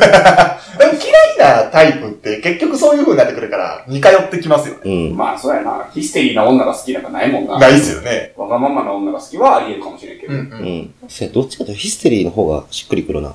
[0.93, 5.09] 嫌いなタイプって結局そういう風になってくるから、似通ってきますよね。
[5.09, 5.17] うん。
[5.17, 5.89] まあ、そうやな。
[5.93, 7.59] ヒステリーな女が好きなんかないもんな。
[7.59, 8.33] ないっすよね。
[8.35, 10.33] わがままな女が好きはあり得るかもしれんけど。
[10.33, 10.41] うんう。
[10.41, 10.93] うんん。
[11.07, 13.33] せやどっちかというとヒステリーの方がしっくりくるな。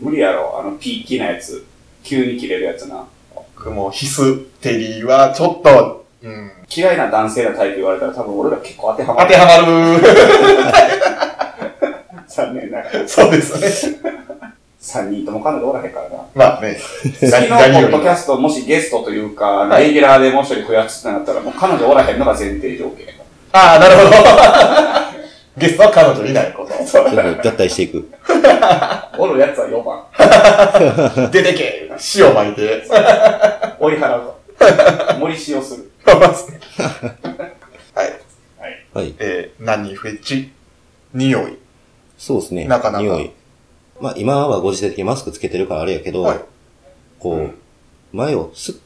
[0.00, 0.58] 無理やろ。
[0.58, 1.64] あの、ピーキなやつ。
[2.02, 3.04] 急に切れるやつな。
[3.34, 9.28] 僕もヒステリーはちょっと、うん、嫌いな男性のタイプ言われたら多分俺ら結構当てはまる。
[9.28, 11.12] 当てはまる。
[12.28, 13.08] 残念ながら。
[13.08, 14.11] そうですね。
[14.82, 16.16] 3人とも彼女おらへんからな。
[16.34, 16.76] まあね。
[17.02, 23.06] 次のポッドキャスト、もしゲストというか、はいレギュラーでもう一人増やすってなったら、もう彼女おらへんのが前提条件
[23.52, 24.10] ああ、なるほど。
[25.56, 26.84] ゲストは彼女いないこと。
[26.84, 28.08] ちょっと合体していく。
[28.42, 29.12] ら。
[29.18, 31.30] おるやつは4番。
[31.30, 32.82] 出てけ塩巻いて。
[33.78, 35.14] 追い払うと。
[35.18, 35.90] 森塩する。
[36.06, 36.18] はい。
[37.94, 38.84] はい。
[38.94, 39.14] はい。
[39.18, 39.94] えー、何？
[39.94, 40.50] フェチ？
[41.14, 41.58] 匂い。
[42.18, 42.64] そうですね。
[42.64, 43.30] なかなか匂い。
[44.02, 46.40] まあ今はご時世的にマスクつけてるからあれやけど、はい
[47.18, 47.54] こう、うん
[48.12, 48.78] 前をスッ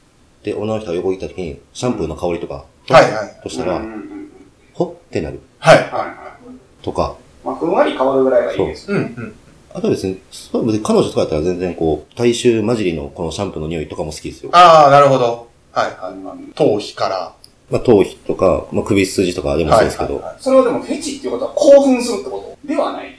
[0.45, 3.41] て女の人が横切った時に、シャンプーの香りとか、はいはい。
[3.43, 4.31] としたら、うんうんうん
[4.73, 5.79] ほってなるはい。
[5.79, 6.39] はいは
[6.81, 6.85] い。
[6.85, 8.93] とか、まあ、ふんわり香るぐらいがいいです。
[8.93, 9.35] うんうん。
[9.75, 14.51] あと別に、そう別に彼女とかやったら全然こう、大衆混じりのこのシャンプーの匂いとかも好きですよ。
[14.53, 15.49] ああ、なるほど。
[15.73, 16.13] はいはい。
[16.13, 17.35] うん頭皮から。
[17.69, 22.69] まあ頭皮とか、まあ首筋とかでもそうですけど、はいはいはいそれはでもフェチっていうことは興奮するってこと？
[22.69, 23.16] ではない。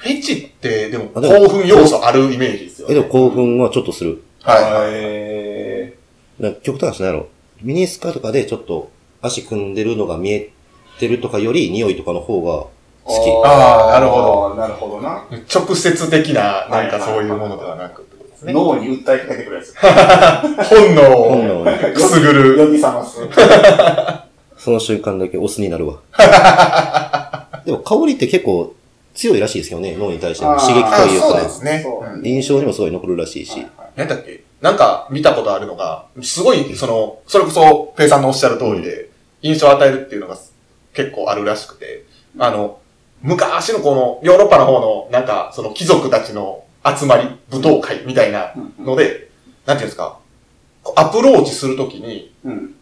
[0.00, 3.00] フェチって、でも、興奮要素あるイメージですよえ、ね。
[3.00, 4.22] でも興奮はちょっとする。
[4.42, 4.90] はいはい。
[4.94, 5.94] へ
[6.38, 7.28] なんか極端な話なんやろ。
[7.60, 8.90] ミニスカとかでちょっと
[9.20, 10.50] 足組んでるのが見え
[10.98, 12.66] てるとかより匂いとかの方が
[13.04, 14.54] 好あーなるほど。
[14.54, 15.26] なるほどな。
[15.54, 18.54] 直接的な、なんかそういうものではなくってことですね。
[18.54, 19.74] 脳に訴えかけてくるやつ。
[19.76, 21.06] 本能き。
[21.06, 22.66] を本能にくすぐる。
[22.66, 23.18] 呼び覚ます。
[24.56, 25.98] その瞬間だけオスになるわ。
[27.66, 28.74] でも香りって結構
[29.14, 31.26] 強いらしいですよね、脳に対しての刺激とあいうか。
[31.26, 31.84] そうで、すね。
[32.22, 33.66] 印象にもすごい残るらしいし。
[33.96, 34.44] 何だっけ？
[34.60, 39.08] なんか見たことあるのが、すごい、その、それこそ、ペイさんのおっしゃる通りで、
[39.42, 40.36] 印象を与えるっていうのが
[40.92, 42.04] 結構あるらしくて、
[42.38, 42.78] あの、
[43.22, 49.30] 昔のこの、ヨーロッパの方の、なんか、その貴族たちの集まり、舞踏会みたいなので、
[49.66, 50.18] なんていうんですか、
[50.94, 52.74] アプローチするときに、うん。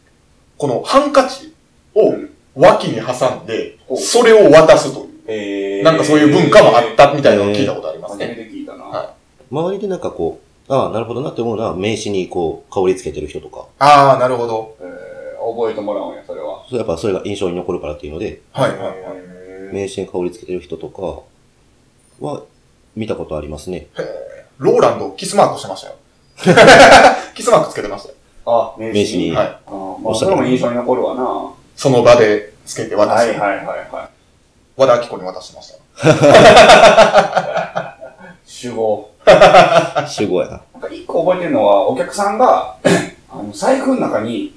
[0.57, 1.55] このハンカチ
[1.95, 2.35] をうん。
[2.55, 8.35] 脇に挟んでそれを渡すという、えーなんかそういう文化もあったみたいなのを聞いたことあります初めね。
[8.35, 8.85] て聞いたな。
[8.85, 9.15] は
[9.51, 14.77] 周りでなんかこう、ああ、なるほどなって思うのは、名刺にこう、香りつけてる人とか、ああ、なるほど。
[14.81, 15.09] えー
[15.41, 16.63] 覚えてもらうんや、それは。
[16.67, 19.75] それやっぱそれが印象に残るからっていうので、はいはいはい。
[19.75, 21.23] 名刺に香りつけてる人とか
[22.21, 22.43] は、
[22.97, 23.87] 見たことありますね。
[24.59, 25.95] ローランド、キスマークしてましたよ。
[27.35, 28.15] キスマークつけてましたよ。
[28.45, 29.47] あ、名名刺にはい。
[29.47, 31.23] あーまあ、それも印象に残るわな。
[31.23, 34.11] はその場でつけて渡して、いはいはいは
[34.79, 35.79] 和田アキ子に渡してました。
[38.47, 38.49] い。
[38.49, 39.11] 集合。
[40.07, 40.63] 集合やな。
[40.75, 42.77] なんか一個覚えてるのは、お客さんが、
[43.29, 44.55] あの、財布の中に、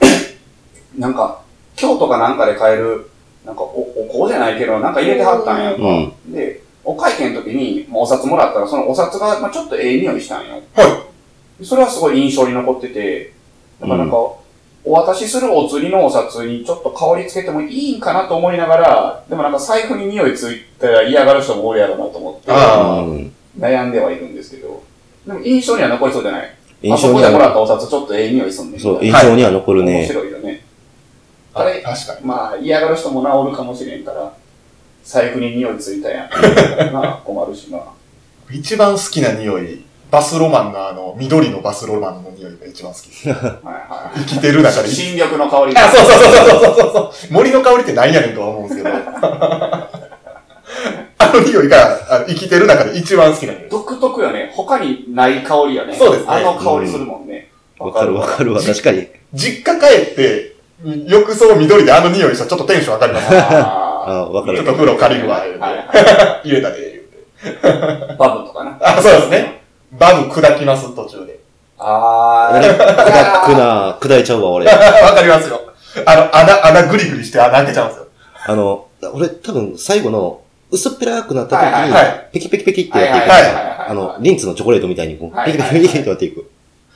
[0.96, 1.42] なんか、
[1.76, 3.10] 京都かなんかで買える、
[3.44, 5.82] なんかお、お香じゃないけど、なんか入れてはったんやんか。
[5.82, 5.92] う
[6.28, 10.62] んで、お会計の時に、まあお札もらったら、そのお札が、まあ、ちょっとええ匂いしたんよ。
[10.74, 11.06] は
[11.62, 13.34] それはすごい印象に残ってて、
[13.82, 14.16] だからなんか、
[14.84, 22.50] お渡しするお釣りのお札にちょっと香りつけてもいいんかなと思いながら、でもなんか財布に匂いついたら嫌がる人もおるやろうなと思って、
[23.58, 24.82] 悩んではいるんですけど、
[25.26, 26.50] でも印象には残りそうじゃない？
[26.82, 28.80] 印象には、こでもらったお札ちょっとええ匂いすんねん。
[28.80, 30.04] そう、面印象には残るね。
[30.06, 30.64] 白いよね。
[31.54, 32.26] あれ、確かに。
[32.26, 34.32] まあ嫌がる人もな、おるかもしれんから、
[35.04, 36.92] 財布に匂いついたやん。
[36.92, 37.78] な あ、困るしな。
[38.50, 43.30] 一番好きな匂い、バスロマンのあの、緑のバスロマンの匂いが一番好きです。
[43.30, 44.18] はいはい。
[44.20, 44.88] 生きてる中で。
[44.88, 47.32] 新緑の香りあ、そうそうそうそうそうそう。
[47.32, 48.90] 森の香りって何やねんとは思うんですけど。
[51.16, 53.70] あの匂いが、あの生きてる中で一番好きな匂い。
[53.70, 54.52] 独特よね。
[54.54, 55.96] 他にない香りよね。
[55.96, 57.48] そうですねあの香りするもんね。
[57.78, 58.60] わかるわかるわ。
[58.60, 59.08] 確かに。
[59.32, 60.56] 実家帰って、
[61.08, 63.34] 浴槽緑であの匂いしたらちょっとテンション上がります。
[63.34, 64.66] ああわかるちょっ。
[64.66, 65.40] と風呂借りるわ、
[66.44, 67.00] 入れたで、
[67.42, 67.66] 言うて。
[67.66, 68.76] ーバブとかな。
[68.82, 69.61] あ、そうですね。
[69.92, 71.40] バブ砕きます、途中で。
[71.78, 72.76] あ俺、ー。
[72.76, 74.66] 砕くな、砕いちゃうわ、俺。
[74.66, 74.72] わ
[75.14, 75.60] かりますよ。
[76.06, 78.06] あの、穴、穴グリグリして穴開けちゃうんですよ。
[78.46, 80.40] あの、俺多分最後の
[80.70, 83.30] 薄っぺらくなった時はいはいはに、ペキペキペキってやっていく。
[83.30, 83.42] はい
[83.88, 86.48] あの、リンツのチョコレートみたいにこう、はいペキペキペキってやっていく。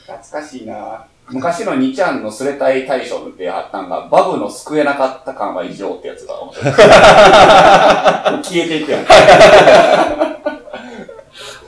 [0.07, 6.73] 懐かしいな昔の2ちゃんのスレタイ大賞であったんが、バブの救えなかった感は異常ってやつが面白い。
[8.45, 10.36] 消えていくやん。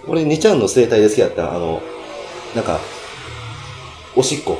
[0.09, 1.83] 俺、2ちゃんの生態で好きだったあの、
[2.55, 2.81] なんか、
[4.17, 4.59] おしっこ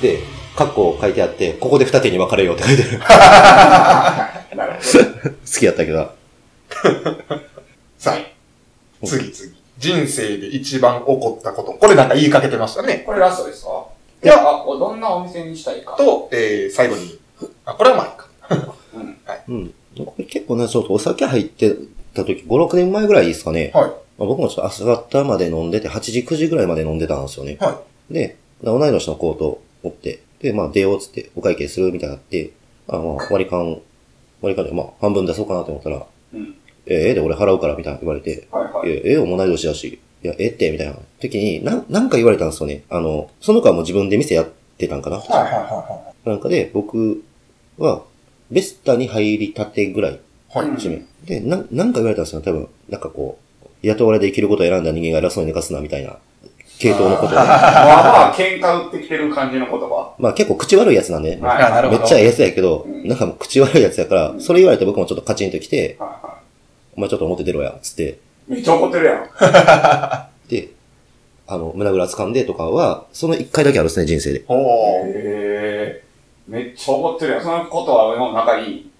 [0.00, 0.18] で、
[0.56, 4.56] カッコ書いてあって、ここで二手に分かれようって書いてある。
[4.56, 5.30] なるほど。
[5.30, 6.10] 好きやったけど。
[7.98, 9.54] さあ、次次。
[9.78, 11.72] 人生で一番起こったこと。
[11.72, 13.02] これなんか言いかけてましたね。
[13.06, 13.86] これラストですか？
[14.22, 15.96] いやあ、どんなお店にしたいか。
[15.96, 17.18] と、えー、最後に。
[17.64, 18.06] あ、これはまあ
[18.54, 18.74] いいか。
[19.48, 19.74] うん。
[20.04, 21.74] こ れ結構ね、ちょっとお酒入って
[22.14, 23.70] た時、5、6年前ぐらいですかね。
[23.74, 23.90] はい。
[24.18, 27.56] まあ、僕もちょっと朝方まで飲んでて、8時、9時ぐらいまで飲んでたんですよね。
[27.60, 32.50] はで、同い年の子とおって、で、まあ出ようっつってお会計するみたいになって、
[32.88, 33.80] あまあ割り勘、
[34.40, 36.54] 割り勘で、まあ半分出そうかなと思ったら、うん。
[36.86, 38.94] え、ええで俺払うから、みたいな言われて、はいはいい。
[38.94, 42.84] や、ええよ、同い年だし、いや、ええって、みたいな時に、なん、なんか言われたんですよね。
[42.90, 44.48] あの、その子はもう自分で店やっ
[44.78, 45.18] てたんかな。
[45.18, 47.22] はいはいはなんかで、僕
[47.78, 48.02] は、
[48.50, 50.18] ベスタに入りたてぐらい、い
[50.50, 50.66] はい。
[50.66, 50.76] はい。
[50.76, 51.02] 初め。
[51.24, 52.42] で、なん、なんか言われたんですよ。
[52.42, 53.41] 多分、なんかこう、
[53.82, 56.16] 雇われで生きることを選んだ人間が偉そうに寝かすな、みたいな、
[56.78, 57.34] 系統のことを。
[57.36, 60.14] まあまあ、喧嘩売ってきてる感じの言葉。
[60.18, 62.00] まあ結構口悪いやつなんで、はいあなるほど。
[62.00, 66.38] めっちゃええやつやけど、うんなんかもう口悪いやつやから、うんそれ言われて僕もちょっとカチンときて、はいは
[66.96, 68.18] お前ちょっと表出ろや、つって、
[68.48, 68.52] い。
[68.52, 69.28] めっちゃ怒ってるやん。
[70.48, 70.68] で、
[71.46, 74.44] あの、胸ぐら掴んでとかは、その一回だけあるですね、人生で。
[74.46, 75.08] おー。
[75.08, 76.02] へえ。
[76.46, 77.42] めっちゃ怒ってるやん。
[77.42, 78.90] そのことはもう仲いい。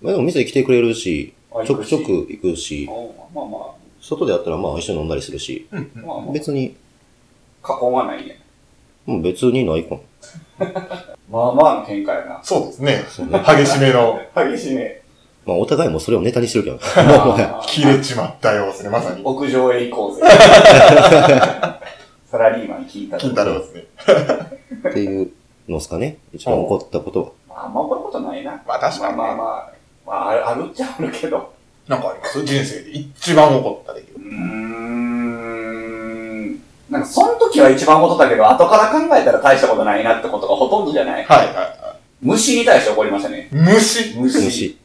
[0.00, 2.26] まあでも店来てくれるし、あちょくちょく。
[2.28, 3.74] 行くし、おまあま
[4.04, 6.76] 外でやったらまあ一緒に飲んだりするし、うんあ、まあまあ、別に、
[7.62, 8.38] 過言はないね。
[9.06, 10.00] もう別にないかな。
[11.30, 12.40] まあまあの喧嘩やな。
[12.42, 13.04] そうですね。
[13.08, 15.00] そうね激しめの、 激しいね。
[15.46, 19.22] まあお互いもそれをネタにしてるけど、もう 切れちまったようですね、まさに。
[19.24, 20.22] 屋上へ行こうぜ。
[22.30, 23.84] サラリーマン聞いた金太郎ですね。
[24.90, 25.30] っていう
[25.66, 26.18] のですかね。
[26.34, 27.28] 一番起こったことは。
[27.48, 28.62] まあ、あんま怒ることないな。
[28.66, 29.72] まあ確かにねまあまあまあ、
[30.06, 31.53] まあ、あるあるっちゃあるけど。
[31.88, 32.42] なんかあります？
[32.44, 34.84] 人生で一番起こった出来うーん。
[36.90, 41.24] なんか、その時は一番怒ったけど、後から考えたら大したことないなってことがほとんどじゃない？
[41.24, 41.32] 事。
[41.34, 43.50] はいはいは虫に対して怒りましたね。
[43.52, 43.54] い。
[43.54, 44.14] 虫？
[44.18, 44.44] 虫。
[44.44, 44.78] 虫。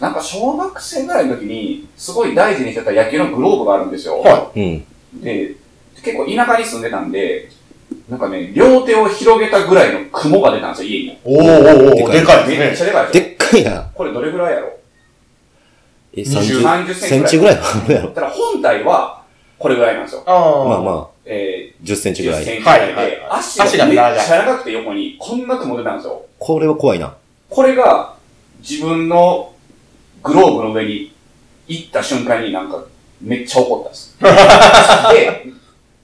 [0.00, 4.18] なんか、小学生ぐらいの時に、すごい大事にしてた野球のグローブがあるんですよ。
[4.20, 4.84] はうん。
[5.22, 5.54] で、
[6.02, 7.48] 結構田舎に住んでたんで、
[8.08, 11.16] なんかね、両手を広げたぐらいの雲が出たんですよ、家に。
[11.24, 11.50] おーおー
[12.04, 12.76] おーでかいでかいめっ。
[12.76, 13.20] ちゃでかいで。
[13.20, 13.88] でっかいな。
[13.94, 14.72] これどれぐらいやろ
[16.14, 18.10] え、20 30 30センチぐらいはあるやろ。
[18.10, 19.22] ただ本体は、
[19.58, 20.22] これぐらいなんですよ。
[20.26, 20.30] あ
[20.68, 22.44] まあまあ、え10センー、10チぐらい。
[22.44, 26.22] センチぐらいで、はいはいはい足足ががめっちゃ長くて横に、こんな雲出たんですよ。
[26.38, 27.14] これは怖いな。
[27.48, 28.14] これが、
[28.60, 29.52] 自分の
[30.22, 31.12] グローブの上に
[31.66, 32.84] 行った瞬間になんか、
[33.20, 34.16] めっちゃ怒ったんです。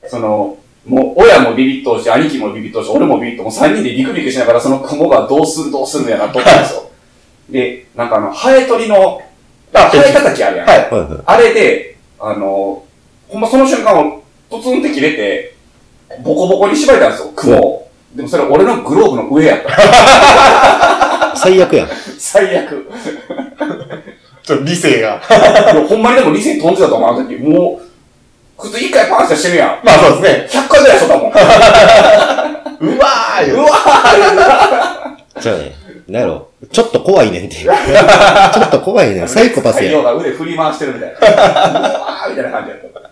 [0.02, 0.56] で、その、
[0.86, 6.90] もう親もビビっとうし、兄貴もビビっとうし、俺もビビっとう、もう3人でビクビクしながらその雲がどうするどうするのやなと思ったんですよ。
[7.50, 9.20] で、なんかあの、ハエ取りの、
[9.74, 10.66] あハエ叩きあるやん。
[10.66, 11.22] はいはいはい。
[11.26, 12.84] あれで、あの、
[13.28, 15.54] ほんまその瞬間をポツンって切れて、
[16.22, 17.90] ボコボコに縛れたんですよ、雲を。
[18.14, 21.36] でもそれ俺のグローブの上やった。
[21.36, 21.88] 最悪やん。
[22.18, 22.90] 最悪。
[24.42, 25.20] ちょっと理性が。
[25.88, 27.36] ほんまにでも理性飛んでたと思う、あの時。
[27.36, 27.80] も
[28.58, 29.68] う、普通一回パンチしてるやん。
[29.84, 30.60] まあそうですね。
[30.62, 31.30] 100回ぐらいしとったもん。
[32.96, 33.54] うわーよ。
[33.56, 35.72] うわじゃあね、
[36.08, 36.48] なんやろ？
[36.72, 37.56] ちょっと怖いねんって。
[37.62, 39.28] ちょっと怖いねん。
[39.28, 39.90] サイコパスや。
[39.90, 41.18] 太陽が腕振り回してるみたいな。
[41.20, 41.22] う
[41.92, 43.10] わーみたいな感じやった。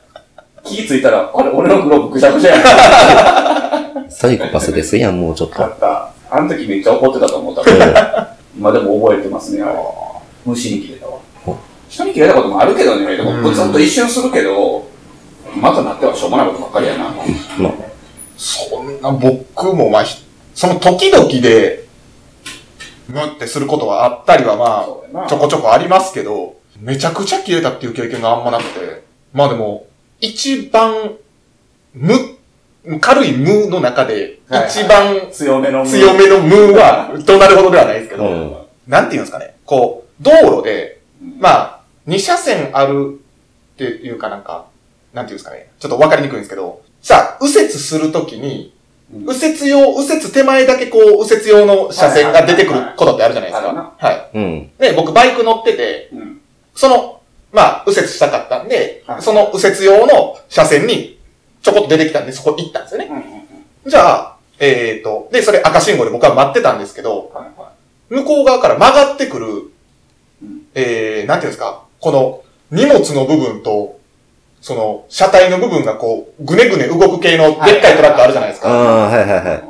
[0.65, 4.11] 気ぃついたら、あれ、俺のグローブぐちゃぐちゃやん。
[4.11, 5.63] サイコパスですやん、もうちょっと。
[5.63, 6.09] あった。
[6.31, 8.27] あの時めっちゃ怒ってたと思ったうん
[8.59, 9.73] 今でも覚えてますね、あれ。
[10.47, 11.13] 虫に切れたわ
[11.47, 11.57] お。
[11.89, 14.87] 人に切れたこともあるけどね、でもうんブツンと一瞬するけど、
[15.55, 17.05] またなってはしょうもないことばっかりやな。
[17.59, 17.73] まあ、
[18.39, 20.25] そんな僕もまあ、ひ
[20.55, 21.86] その時々で、
[23.09, 29.87] むってすることはあったりはまあ、ちょこちょこありますけど、めちゃくちゃ切れたっていう経験があんまなくて、まあでも、
[30.21, 31.15] 一番、
[31.95, 32.15] 無、
[33.01, 35.89] 軽い無の中で、一番強めの無。
[35.89, 38.57] 強めの無は、どうなるほどではないですけど、うん。
[38.87, 41.01] なんて言うんですかね、こう、道路で、
[41.39, 43.21] まあ、二車線ある
[43.75, 44.67] っていうかなんか、
[45.13, 48.76] なんていうんですかね、ちょっとわかりにくいんですけど、さあ、右折するときに、うん
[49.11, 53.95] 右折用、右折手前だけこう、右折用の車線が出てくることってあるじゃないですか。
[53.99, 54.31] はい。
[54.35, 54.71] うん。
[54.79, 56.41] で、僕バイク乗ってて、うん
[56.75, 61.19] その、まあ、右折したかったんで、はいその右折用の車線に
[61.63, 63.07] ちょこっと出てきたんで、そこ行ったんですよね。
[63.07, 63.47] うんうんうん
[63.87, 67.73] じゃあ、えっ、と、で、それ赤信号で僕は待ってたんですけど、はいは
[68.09, 69.47] 向こう側から曲がってくる
[70.43, 72.43] うん、えー、なんていうんですか、この
[72.73, 73.96] 荷物の部分と、
[74.67, 78.69] その車体の部分がこう、ぐねぐね動く系のでっかいトラックあるじゃないですか。
[78.69, 79.65] ああ、はいはいはい。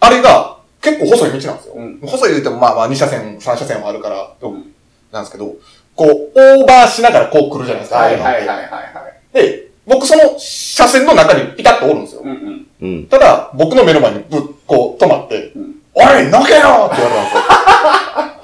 [0.00, 1.74] あれが結構細い道なんですよ。
[1.76, 4.74] うん細い言ってもまあまあ2車線、3車線はあるから、うん
[5.12, 5.54] なんですけど、
[5.94, 7.98] こう、オーバーしながらこう来るじゃないですか。
[8.00, 9.34] はいはいはいはいはい。
[9.34, 12.22] で、僕その車線の中にピタッとおるんですよ。
[12.24, 12.66] うんうん。
[12.80, 13.06] うん。
[13.06, 18.37] ただ、僕の目の前にぶっ、こう止まって、うんおい、のけよって言われたんですよ。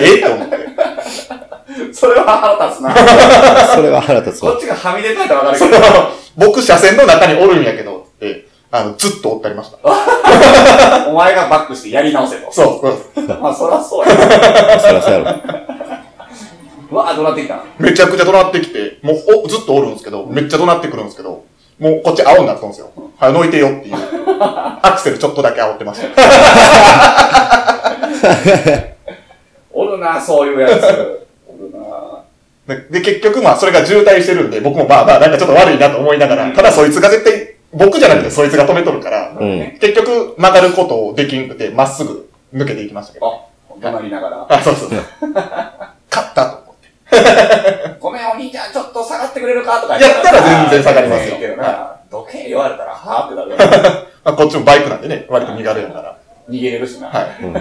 [0.00, 0.16] え？
[0.16, 0.56] って思って。
[1.92, 2.24] それは
[2.58, 2.94] 腹立つな。
[3.74, 4.60] それは腹立つわこっ。
[4.60, 5.78] ちがはみ出たいとわかるそけど。
[5.80, 5.86] の
[6.36, 9.78] 僕車線の中におるんやけど、って、あの、ずっとおったりました。
[11.08, 12.52] お前がバックしてやり直せと。
[12.52, 13.26] そうそう。
[13.40, 14.14] まあ、そらそうや。
[14.80, 15.24] そらそうやろ。
[16.90, 21.44] うわあ、どうなってきたのめちゃくちゃ怒鳴ってきて、もうおずっとおるんですけど、めっちゃ怒鳴ってくるんですけど、
[21.78, 22.90] もうこっち青になったんですよ。
[23.18, 23.96] はい、乗いてよっていう。
[24.40, 26.08] アクセルちょっとだけ煽ってました。
[29.74, 31.26] おるな、そういうやつ。
[31.46, 32.24] おるな。
[32.66, 39.78] で、で結局まあそれが渋滞してるんで、僕もまあまあなんかちょっと悪いなと思いながら、ただそいつが絶対、僕じゃなくてそいつが止めとるから、うん。
[39.80, 43.26] 結局曲がることをできんくて、まっすぐ抜けていきましたけど。
[43.26, 44.46] あ、怒鳴りながら。
[44.48, 44.98] あ、そうそうそう。
[46.10, 47.96] 勝ったと思って。
[47.98, 53.64] ごめん、お兄ちゃん、ちょっと下がってくれるかとかやったら全然下がりますよけどな、どけ言われたら、はぁってなるよね。
[54.24, 56.16] まあ、こっちもバイクなんでね、割と身軽やから。
[56.48, 57.08] 逃げれるしな。
[57.08, 57.42] はい。
[57.42, 57.54] うん。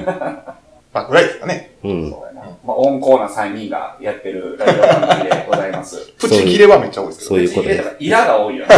[0.94, 1.76] まあ、ぐらいですかね。
[1.84, 2.10] うん。
[2.12, 2.42] そうやな。
[2.64, 6.12] まあ、温厚な3人がやってるラジオ番組でございます。
[6.20, 7.30] プチ切れはめっちゃ多いですけど。
[7.30, 8.76] そういうことでイラが多いよね。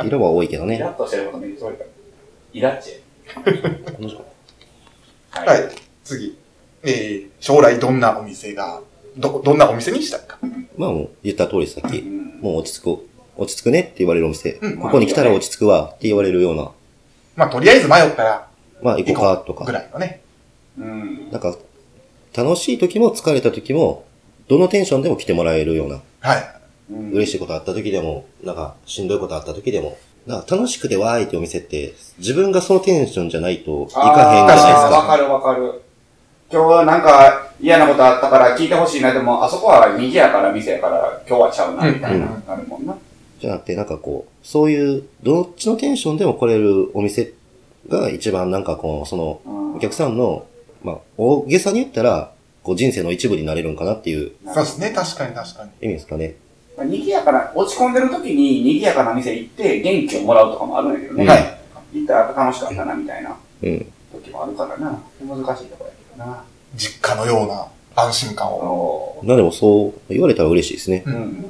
[0.04, 0.76] 色は多いけどね。
[0.76, 1.86] イラッとしてることめっちゃ多いから。
[2.54, 3.00] イラッチェ。
[5.30, 5.48] はい。
[5.48, 5.68] はい。
[6.04, 6.38] 次。
[6.82, 8.80] えー、将来どんなお店が、
[9.16, 10.38] ど、どんなお店にしたいか。
[10.76, 16.70] まあもう言った通りさっき、うんもう落ち着く、落ち着くねって言われるお店、うんここに来たら落ち着くわって言われるような、
[17.36, 18.46] まあ、とりあえず迷ったら、
[18.82, 20.20] まあ行こうかとぐか、らいのね。
[20.78, 21.30] うん。
[21.30, 21.56] なんか、
[22.36, 24.04] 楽しい時も疲れた時も、
[24.48, 26.50] どのテンションでも来てもらえるような、はい。
[26.90, 29.96] うん嬉しいことあった時でも、なんかしんどいことあった時でも、
[30.26, 34.90] なんか楽しくてわーいってお店って、自分がそのテンションじゃないといかへんじゃないですか。
[34.90, 35.82] わかるわかる。
[36.50, 42.96] 今日はなんか嫌なことあったから聞いてほしいな、でもあそこは賑やから店やから今日はちゃうな、みたいな、うんなるもんな。
[43.40, 47.32] じゃなくて、なんかこう、そういう、どっちのテンションでも来れるお店
[47.88, 50.46] が一番なんかこう、その、うんお客さんの、
[50.84, 52.32] まあ、大げさに言ったら、
[52.62, 54.90] こう人生の一部になれるんかなっていうそうですね。
[54.94, 55.70] 確かに確かに。
[55.82, 56.36] 意味ですかね。
[56.76, 61.24] まあ賑やかな、落ち込んでる時に賑やかな店行って元気をもらうとかもあるんだけどね。
[61.24, 61.58] うんはい。
[61.94, 63.86] 行ったら楽しかったな、みたいなうん。
[64.12, 65.02] 時もあるからな。
[65.20, 66.44] 難しいところやけどな。
[66.76, 67.66] 実家のような
[67.96, 69.20] 安心感を。
[69.20, 71.04] おまあでもそう言われたら嬉しいですね。
[71.06, 71.44] ーうん。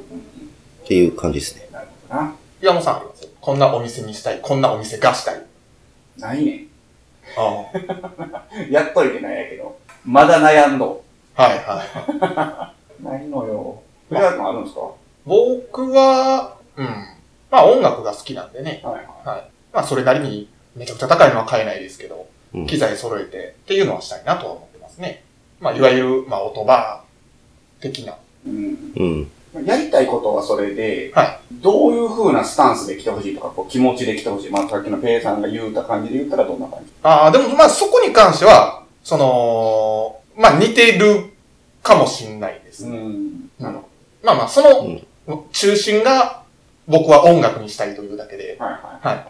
[0.85, 1.69] っていう感じですね。
[1.73, 2.35] なるほどな。
[2.63, 4.41] 岩本さんありますこんなお店にしたい。
[4.41, 5.43] こんなお店がしたい。
[6.19, 6.65] ないね。
[8.71, 9.79] やっといてないやけど。
[10.05, 11.05] まだ悩んど。
[11.37, 11.43] あ。
[11.43, 13.05] はいはい。
[13.05, 13.83] ないのよ。
[14.09, 14.81] 藤原君あるんですか？
[14.81, 14.93] は
[15.25, 16.87] 僕は、うん。
[17.51, 18.81] まあ音楽が好きなんでね。
[18.83, 19.05] いはい。
[19.73, 25.25] まあそれなりにめちゃくちゃ高いのは買えないですけど、うん機材揃えてっていうのはしたいなとは思ってますね。
[25.61, 28.17] まあいわゆる、まあ音バー的な。
[28.47, 28.93] うん。
[28.95, 29.31] うん。
[29.65, 34.51] やりたいことはそれで、はどういう風なスタンスで来てほしいとか、こう気持ちで来てほしい。
[34.51, 36.93] まあ、さっきのペイさんが言うた感じで言ったらどんな感じ？
[37.03, 41.33] ああ、でもまあそこに関しては、その、まあ似てる
[41.83, 42.99] かもしんないですね。
[42.99, 43.51] ん。
[43.59, 43.89] なるほ
[44.23, 46.43] まあまあその中心が
[46.87, 48.65] 僕は音楽にしたいというだけで、ど。
[48.65, 49.17] はいはい。
[49.17, 49.29] はい。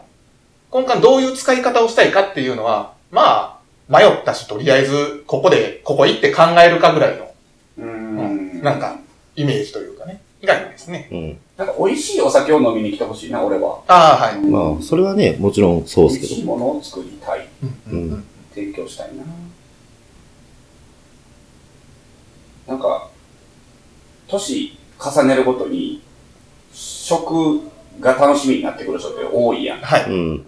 [0.70, 7.30] 今回どういう使い方をしたいかっていうのは、まあ迷ったし、とりあえずここで、ここ行って考えるかぐらいの
[7.78, 8.62] うーん。
[8.62, 8.98] なんか、
[9.36, 10.22] イメージというかね。
[10.44, 11.08] 以外にですね。
[11.10, 11.38] うん。
[11.56, 13.80] なんか美味しいお酒を飲みに来てほしいな、俺は。
[13.88, 14.36] ああ、はい。
[14.36, 16.32] うんまあ、それはね、もちろんそう美ですけど。
[16.34, 17.48] 味しいものを作りたい。
[17.90, 18.24] うん
[18.54, 19.24] 提供したいな。
[22.68, 23.08] なんか、
[24.28, 26.02] 年重ねるごとに、
[26.72, 27.60] 食
[28.00, 29.80] が楽しみになってくる人って多いやん。
[29.80, 30.10] はい。
[30.10, 30.44] うん。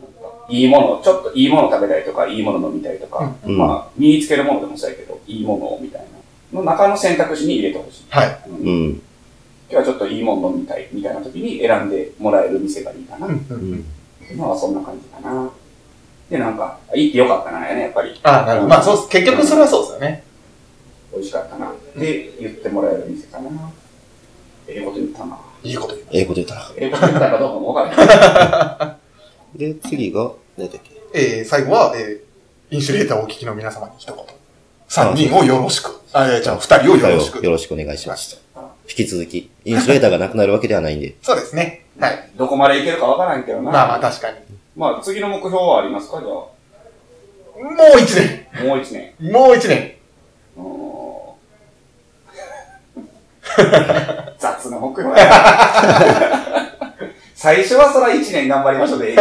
[0.48, 6.06] いいもの、ちょっといいもの食べたいとか、いいもの飲みたいとか、うんまあ、身につけるものでもそうやけど、いいものをみたいな。
[6.52, 8.04] の中の選択肢に入れてほしい。
[8.08, 8.40] はい。
[8.48, 9.02] うんうん。
[9.70, 13.26] 今日はちょっといいもの飲みたいみたいな時に選んでもらえる店がいいかな。
[13.26, 13.84] うん。
[14.30, 15.50] 今はそんな感じかな。
[16.30, 18.18] で、なんか、行ってよかったな、やね、やっぱり。
[18.22, 18.68] ああ、なるほど。
[18.70, 20.24] まあ、そう結局それはそうですよね。
[21.12, 21.72] 美味しかったな。
[21.96, 23.50] で、言ってもらえる店かな。
[24.68, 25.38] ええこと言ったな。
[25.62, 26.06] いいこと言う。
[26.10, 26.70] ええこと言ったら。
[26.76, 28.98] ええこと言ったかどうかもわから
[29.54, 29.58] ない。
[29.58, 34.24] で、次が、何だっけえー、最後は、えー、インシュレーターをお聞きの皆様に一言。
[34.88, 36.00] 三人をよろしく。
[36.12, 37.44] あ、じゃあ二人をよろしく。
[37.44, 38.45] よろしくお願いします。
[38.88, 41.14] 引き続き、インスュレーターがなくなるわけではないんで。
[41.22, 41.84] そうですね。
[42.00, 42.30] はい。
[42.36, 43.70] どこまで行けるかわからんけどな。
[43.70, 44.36] まあまあ、確かに。
[44.76, 46.20] まあ、次の目標はありますか？
[46.20, 46.30] じゃあ。
[46.30, 46.50] も
[47.70, 48.46] もう一年。
[48.74, 49.14] う一年。
[49.32, 49.96] もう一年。
[54.38, 55.32] 雑な目標やな。
[57.34, 59.14] 最初はそら一年頑張りましょうで。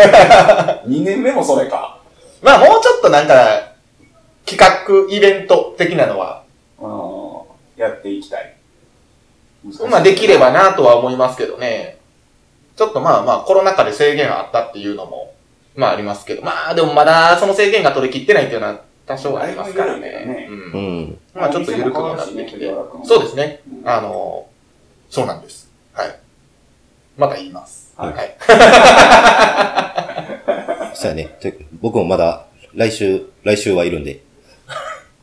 [0.85, 1.99] 二年目もそれか。
[2.41, 3.71] まあ、もうちょっとなんか、
[4.45, 6.43] 企画、イベント的なのは、
[6.79, 7.25] うん
[7.81, 8.54] やっていきたい。
[9.89, 11.97] まあ、できればなとは思いますけどね。
[12.75, 15.33] ちょっとまあまあ、コロナ禍で制限あったっていうのも、
[15.75, 20.47] まあありますけど、まあでもまだその制限が取り切ってないっていうのは多少ありますからね。
[20.49, 21.01] ううん。
[21.03, 21.17] ん。
[21.33, 22.65] まあちょっと緩くもなってきて。
[22.67, 23.61] うそうですね。
[23.81, 24.47] うんあの、
[25.09, 25.71] そうなんです。
[25.93, 26.19] はい。
[27.17, 27.93] また言います。
[27.97, 28.35] はいはい。
[30.95, 31.37] そうやね。
[31.41, 31.49] と
[31.81, 34.21] 僕もまだ、来週、来週はいるんで。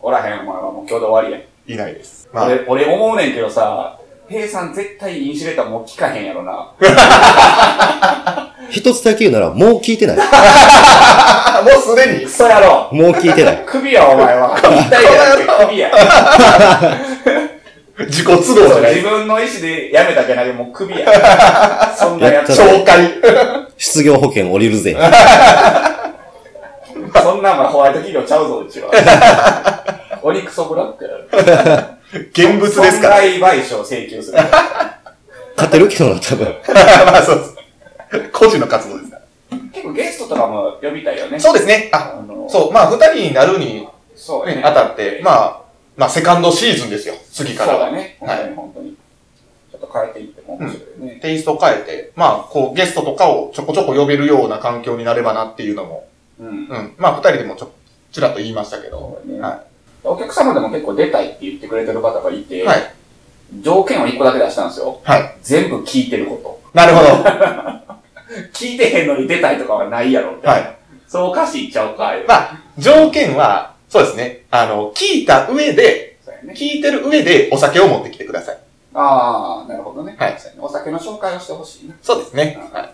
[0.00, 1.42] おらへん、お前はもう今日で終わりやん。
[1.72, 2.28] いないです。
[2.32, 6.72] まあ、俺、俺思うねんけどさ、平さん絶対インシュレーターもう聞かへんやろな。
[8.70, 10.16] 一つだけ言うなら、もう聞いてない。
[10.18, 12.30] あ、 もうすでにク。
[12.30, 13.62] ソ野郎もう聞いてない。
[13.66, 14.56] 首やお前は。
[14.58, 15.90] 痛いじゃなくて首や。
[17.98, 19.06] 自己都合じゃない自。
[19.06, 21.92] 分の意思で辞めたけなでもうクビや。
[21.94, 22.52] そんなやつ。
[22.52, 23.10] 紹介。
[23.76, 24.96] 失業保険降りるぜ。
[27.22, 28.90] そんなんまホワイト企業ちゃうぞ、うちは。
[30.22, 31.10] オリクソブラックや
[32.12, 33.20] 現物ですから。
[33.22, 34.38] 損害賠償請求する。
[35.56, 36.46] 勝てるけどな、多分。
[37.06, 38.30] まあそうです。
[38.32, 39.22] 個人の活動ですから。
[39.72, 41.38] 結構ゲストとかも呼びたいよね。
[41.40, 41.88] そうですね。
[41.92, 44.62] あ、あのそう、まあ、二人になるにそうやね。
[44.64, 45.60] あたって、まあ、
[45.96, 47.14] まあ、セカンドシーズンですよ。
[47.32, 47.86] 次からは。
[47.86, 48.16] そうだね。
[48.20, 48.90] 本はい当に本当に。
[48.90, 51.18] ちょっと変えていっても面白いね。
[51.22, 56.06] テイスト変えて、まあ、こう、ゲストとかをちょこちょこ呼べるような環境になればなっていうのも、
[56.40, 56.46] うん。
[56.48, 56.94] うん。
[56.98, 57.70] まあ、二人でもちょ、
[58.10, 59.62] ちらっと言いましたけどそ、うだねは
[60.04, 62.66] お客様でも結構出たいって言ってくれてる方がいて、い。
[62.66, 62.94] はい。
[63.60, 65.00] 条件を一個だけ出したんですよ。
[65.04, 65.36] はい。
[65.42, 66.60] 全部聞いてること。
[66.74, 67.08] なるほど。
[67.22, 67.82] は
[68.54, 70.68] 聞いてへんのに出たいとかはないやろみたいな。
[70.70, 70.76] い。
[71.06, 72.14] そうおかしいっちゃうか。
[72.26, 74.44] まあ、条件は、そうですね。
[74.50, 76.54] あの、聞いた上で、ね。
[76.54, 78.58] 聞いてる上でお酒を持ってきてください。
[78.94, 80.14] ああ、なるほどね。
[80.18, 81.94] はいお酒の紹介をしてほしいな。
[82.02, 82.58] そうですね。
[82.72, 82.92] うんはい。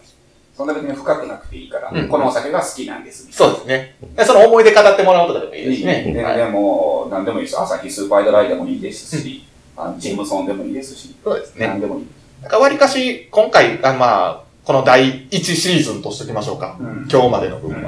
[0.58, 3.28] そんな別に深くなくていいから、うんこのお酒が好きなんです。
[3.30, 3.94] そうですね。
[4.16, 5.92] でその思い出語ってもらうとかでもいいですしいいね。
[6.24, 7.60] はい全然もう、何でもいいです。
[7.60, 9.44] 朝日スーパードライでもいいですし、
[9.76, 11.68] あのジムソンでもいいですし、そうですね。
[11.68, 12.06] 何でもいい。
[12.42, 16.76] だから、わりかし、今回、あまあ、この第1シーズンとしておきましょうか。
[16.80, 17.84] うん今日までの部うん分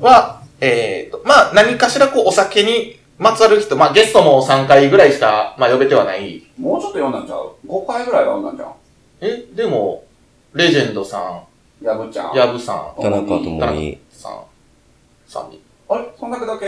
[0.00, 0.10] は。
[0.12, 6.46] は、えっ、と、まあ、何かしらこう、お酒にまつわる人、まあ、ゲストも3回ぐらいしか、まあ、呼べてはない。
[6.56, 8.72] もうちょっと読んだんちゃう ?5 回ぐらいは読んだんじゃん。
[9.20, 10.04] え、でも、
[10.54, 11.42] レジェンドさ
[11.82, 12.32] やぶちゃん。
[12.32, 13.98] ん、ヤブさん、田中智美。
[14.10, 14.40] さん、
[15.26, 15.60] さんに。
[15.88, 16.04] あれ？
[16.18, 16.66] そんだけだけ？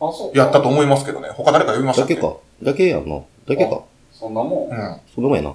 [0.00, 0.38] あ、そう。
[0.38, 1.28] やったと思いますけどね。
[1.30, 2.14] 他誰か呼びましたっけ？
[2.16, 2.34] だけか。
[2.62, 3.16] だけやんな。
[3.46, 3.82] だけか。
[4.12, 4.72] そんなもん？
[4.74, 5.00] あうん。
[5.14, 5.50] それもやな。
[5.50, 5.54] ー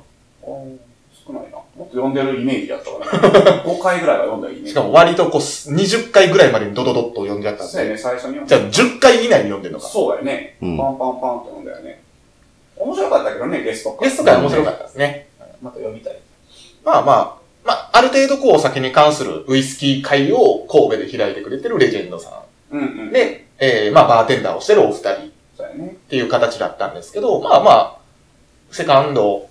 [1.28, 1.58] 少ないな。
[1.58, 4.70] もっと読んでるイメージやったから、 5回ぐらいは読んだイメージ。
[4.72, 7.72] しかも割とこう、20回ぐらいまでにドドドッと呼んじゃったんで。
[7.74, 9.88] そうやね、最初にじゃあ、10回以内に読んでるのか。
[9.88, 10.58] そうやね。
[10.62, 12.02] うんパンパンパンって読んだよね。
[12.78, 15.28] 面白かったけどね、ゲストゲストが面白かったですね。
[15.62, 16.18] また読みたい。
[16.86, 23.10] まあまあ、まあ、ある程度こう、お酒に関するウイスキー会を神戸で開いてくれてるレジェンドさうんうん。
[23.10, 25.16] ん。、で、えー、まあ、バーテンダーをしてるお二人っ。
[26.10, 27.98] ていう形だったんですけど、まあまあ、
[28.72, 29.50] セカンド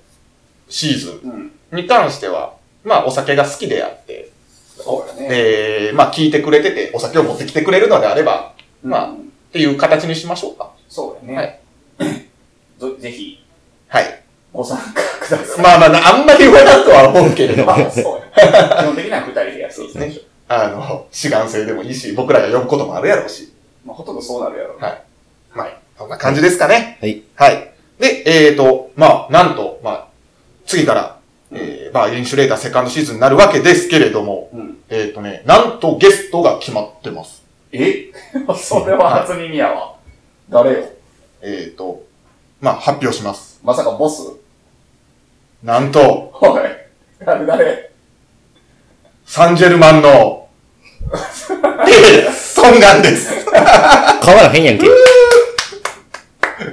[0.68, 1.52] シーズうん。
[1.72, 2.54] ンに関しては、
[2.84, 4.30] まあ、お酒が好きであって、
[4.78, 5.28] そうやね。
[5.30, 10.72] えー、まあ、聞いてくれてて、お酒を持ってきてくれるのであれば、まあうんっていう形にしましょうか。
[10.88, 11.60] そうやはね
[12.00, 12.80] い。
[12.80, 13.42] ぞぜひ、
[13.88, 14.22] はい。
[14.56, 15.62] ご参加ください。
[15.62, 18.76] まあまあ、あんまり言わなとは思うけれども、ま あ、そうや。
[18.82, 20.24] 基本的には二人でやっていきましょう。
[20.48, 23.52] あの、志願制でもいいし、僕らが呼ぶこともあるやろうし、
[23.84, 24.86] まあ、ほとんどそうなるやろうね。
[24.86, 25.02] はい
[25.54, 26.98] まあ、そんな感じですかね。
[27.00, 27.22] はい。
[27.34, 27.70] はい。
[27.98, 30.06] で、えーと、まあ、なんと、まあ、
[30.66, 31.16] 次から、
[31.52, 34.78] えー、まあ、インシュレーターセカンドシーズンになるわけですけれども、うん。
[34.90, 37.42] えーとね、なんとゲストが決まってます。
[37.72, 38.06] え？
[38.56, 39.94] それは初耳やわ。
[40.50, 40.84] 誰よ？
[41.42, 42.02] えーと、
[42.60, 43.58] まあ、発表します。
[43.64, 44.22] まさかボス？
[45.62, 46.62] なんと、おい。
[47.24, 47.90] 誰誰？
[49.24, 50.48] サンジェルマンの、
[51.10, 53.30] えー、ソンガンです。
[53.50, 54.86] 変わらへんやんけ。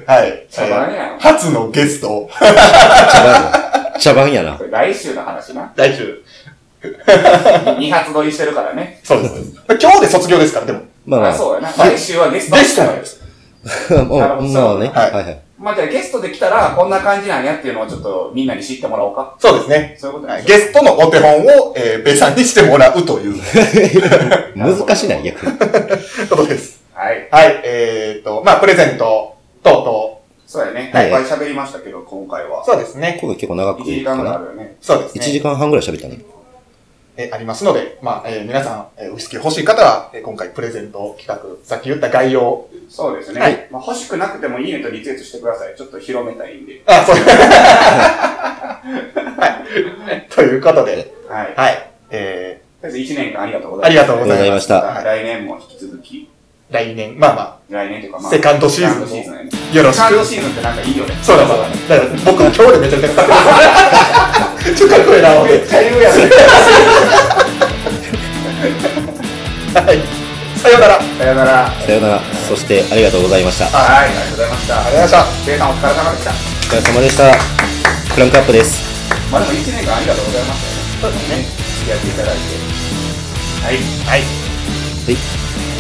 [0.06, 0.48] はい。
[0.50, 1.20] 茶番やん。
[1.20, 3.64] 初のゲスト、茶番。
[4.00, 4.64] 茶番やなこ。
[4.64, 5.72] れ来週の話な。
[5.76, 6.22] 来週。
[7.80, 9.00] 二発撮りしてるからね。
[9.04, 9.54] そうです。
[9.82, 10.82] 今日で卒業ですから、でも。
[11.06, 11.72] まああ、そうやな。
[11.72, 12.56] 来週はゲスト。
[12.56, 13.22] ゲストなんです。
[13.92, 14.20] まあ。
[14.20, 14.92] なるほどまあね。
[14.94, 15.40] はいはいはい。
[15.64, 19.38] まあ、じゃあゲストで来たら、こんな感じなんやっていうのをちょっとみんなに知ってもらおうか。
[19.40, 19.96] そうですね。
[19.98, 23.42] そういうことはい、ですゲストのお手本を、えー、ベさんにしてもらうという
[24.56, 25.52] 難しいな、逆に。
[26.30, 26.84] ことです。
[26.94, 27.30] はい。
[27.32, 27.62] はい。
[27.64, 30.92] えーと、まあ、プレゼント等そうやね。
[30.94, 32.66] はいいっぱい喋りましたけど、今回は々。。
[32.66, 33.18] そうですね。
[33.22, 34.46] これ結構長く1時間ぐらいあな。
[34.46, 34.76] るよね。
[34.82, 35.26] 1そうですね。
[35.26, 36.20] 時間半ぐらい喋ったね。
[37.16, 42.68] えーありますので、まあ、えー皆さん、えーウイスキー欲しい方は、えー今回プレゼント企画、さっき言った概要。
[42.94, 43.42] そうですね。
[43.42, 45.76] はいまあ、欲しくなくてもいいねとリツイートしてください。
[45.76, 46.84] ちょっと広めたいんで。
[46.86, 47.16] あ、そう。
[47.16, 47.22] は
[50.16, 50.28] い。
[50.30, 51.56] ということで、はい。
[51.56, 51.90] はい。
[52.12, 53.96] えとりあえず1年間ありがとうございました。
[53.96, 59.50] ありがとうございましたはい来年も引き続き、ー、来年、まあま来年というかまあ、セカンドシーズンもセカンドシーズンやね。
[59.72, 60.24] あ、よろしくセカンド。
[60.26, 61.16] シーズンってなんかいいよね。
[61.24, 61.64] そうだそうだ。
[61.64, 63.32] だから僕今日でめちゃめちゃかっこ
[64.70, 64.76] いい。
[64.78, 66.16] ちょっとかっこいいな、思ってめっちゃ言うやん。
[69.74, 70.23] はい。
[70.64, 70.96] さようなら。
[70.96, 71.68] ありさよなら。
[71.68, 72.22] さよなら。
[72.48, 73.66] そして、ありがとうございました。
[73.68, 74.76] はい、ありがとうございました。
[74.76, 75.46] がとうございました。
[75.46, 76.32] ベイさんお疲れ様でした。
[76.32, 76.36] お
[76.72, 78.14] 疲れ様でした。
[78.14, 78.80] クランクアップです。
[79.30, 81.04] まあでも1年間ありがとうございました。
[81.04, 81.44] そうですね。
[81.84, 82.42] 付き合っていただいて。
[83.60, 83.76] はい。
[83.76, 84.24] はい。
[84.24, 85.73] はい。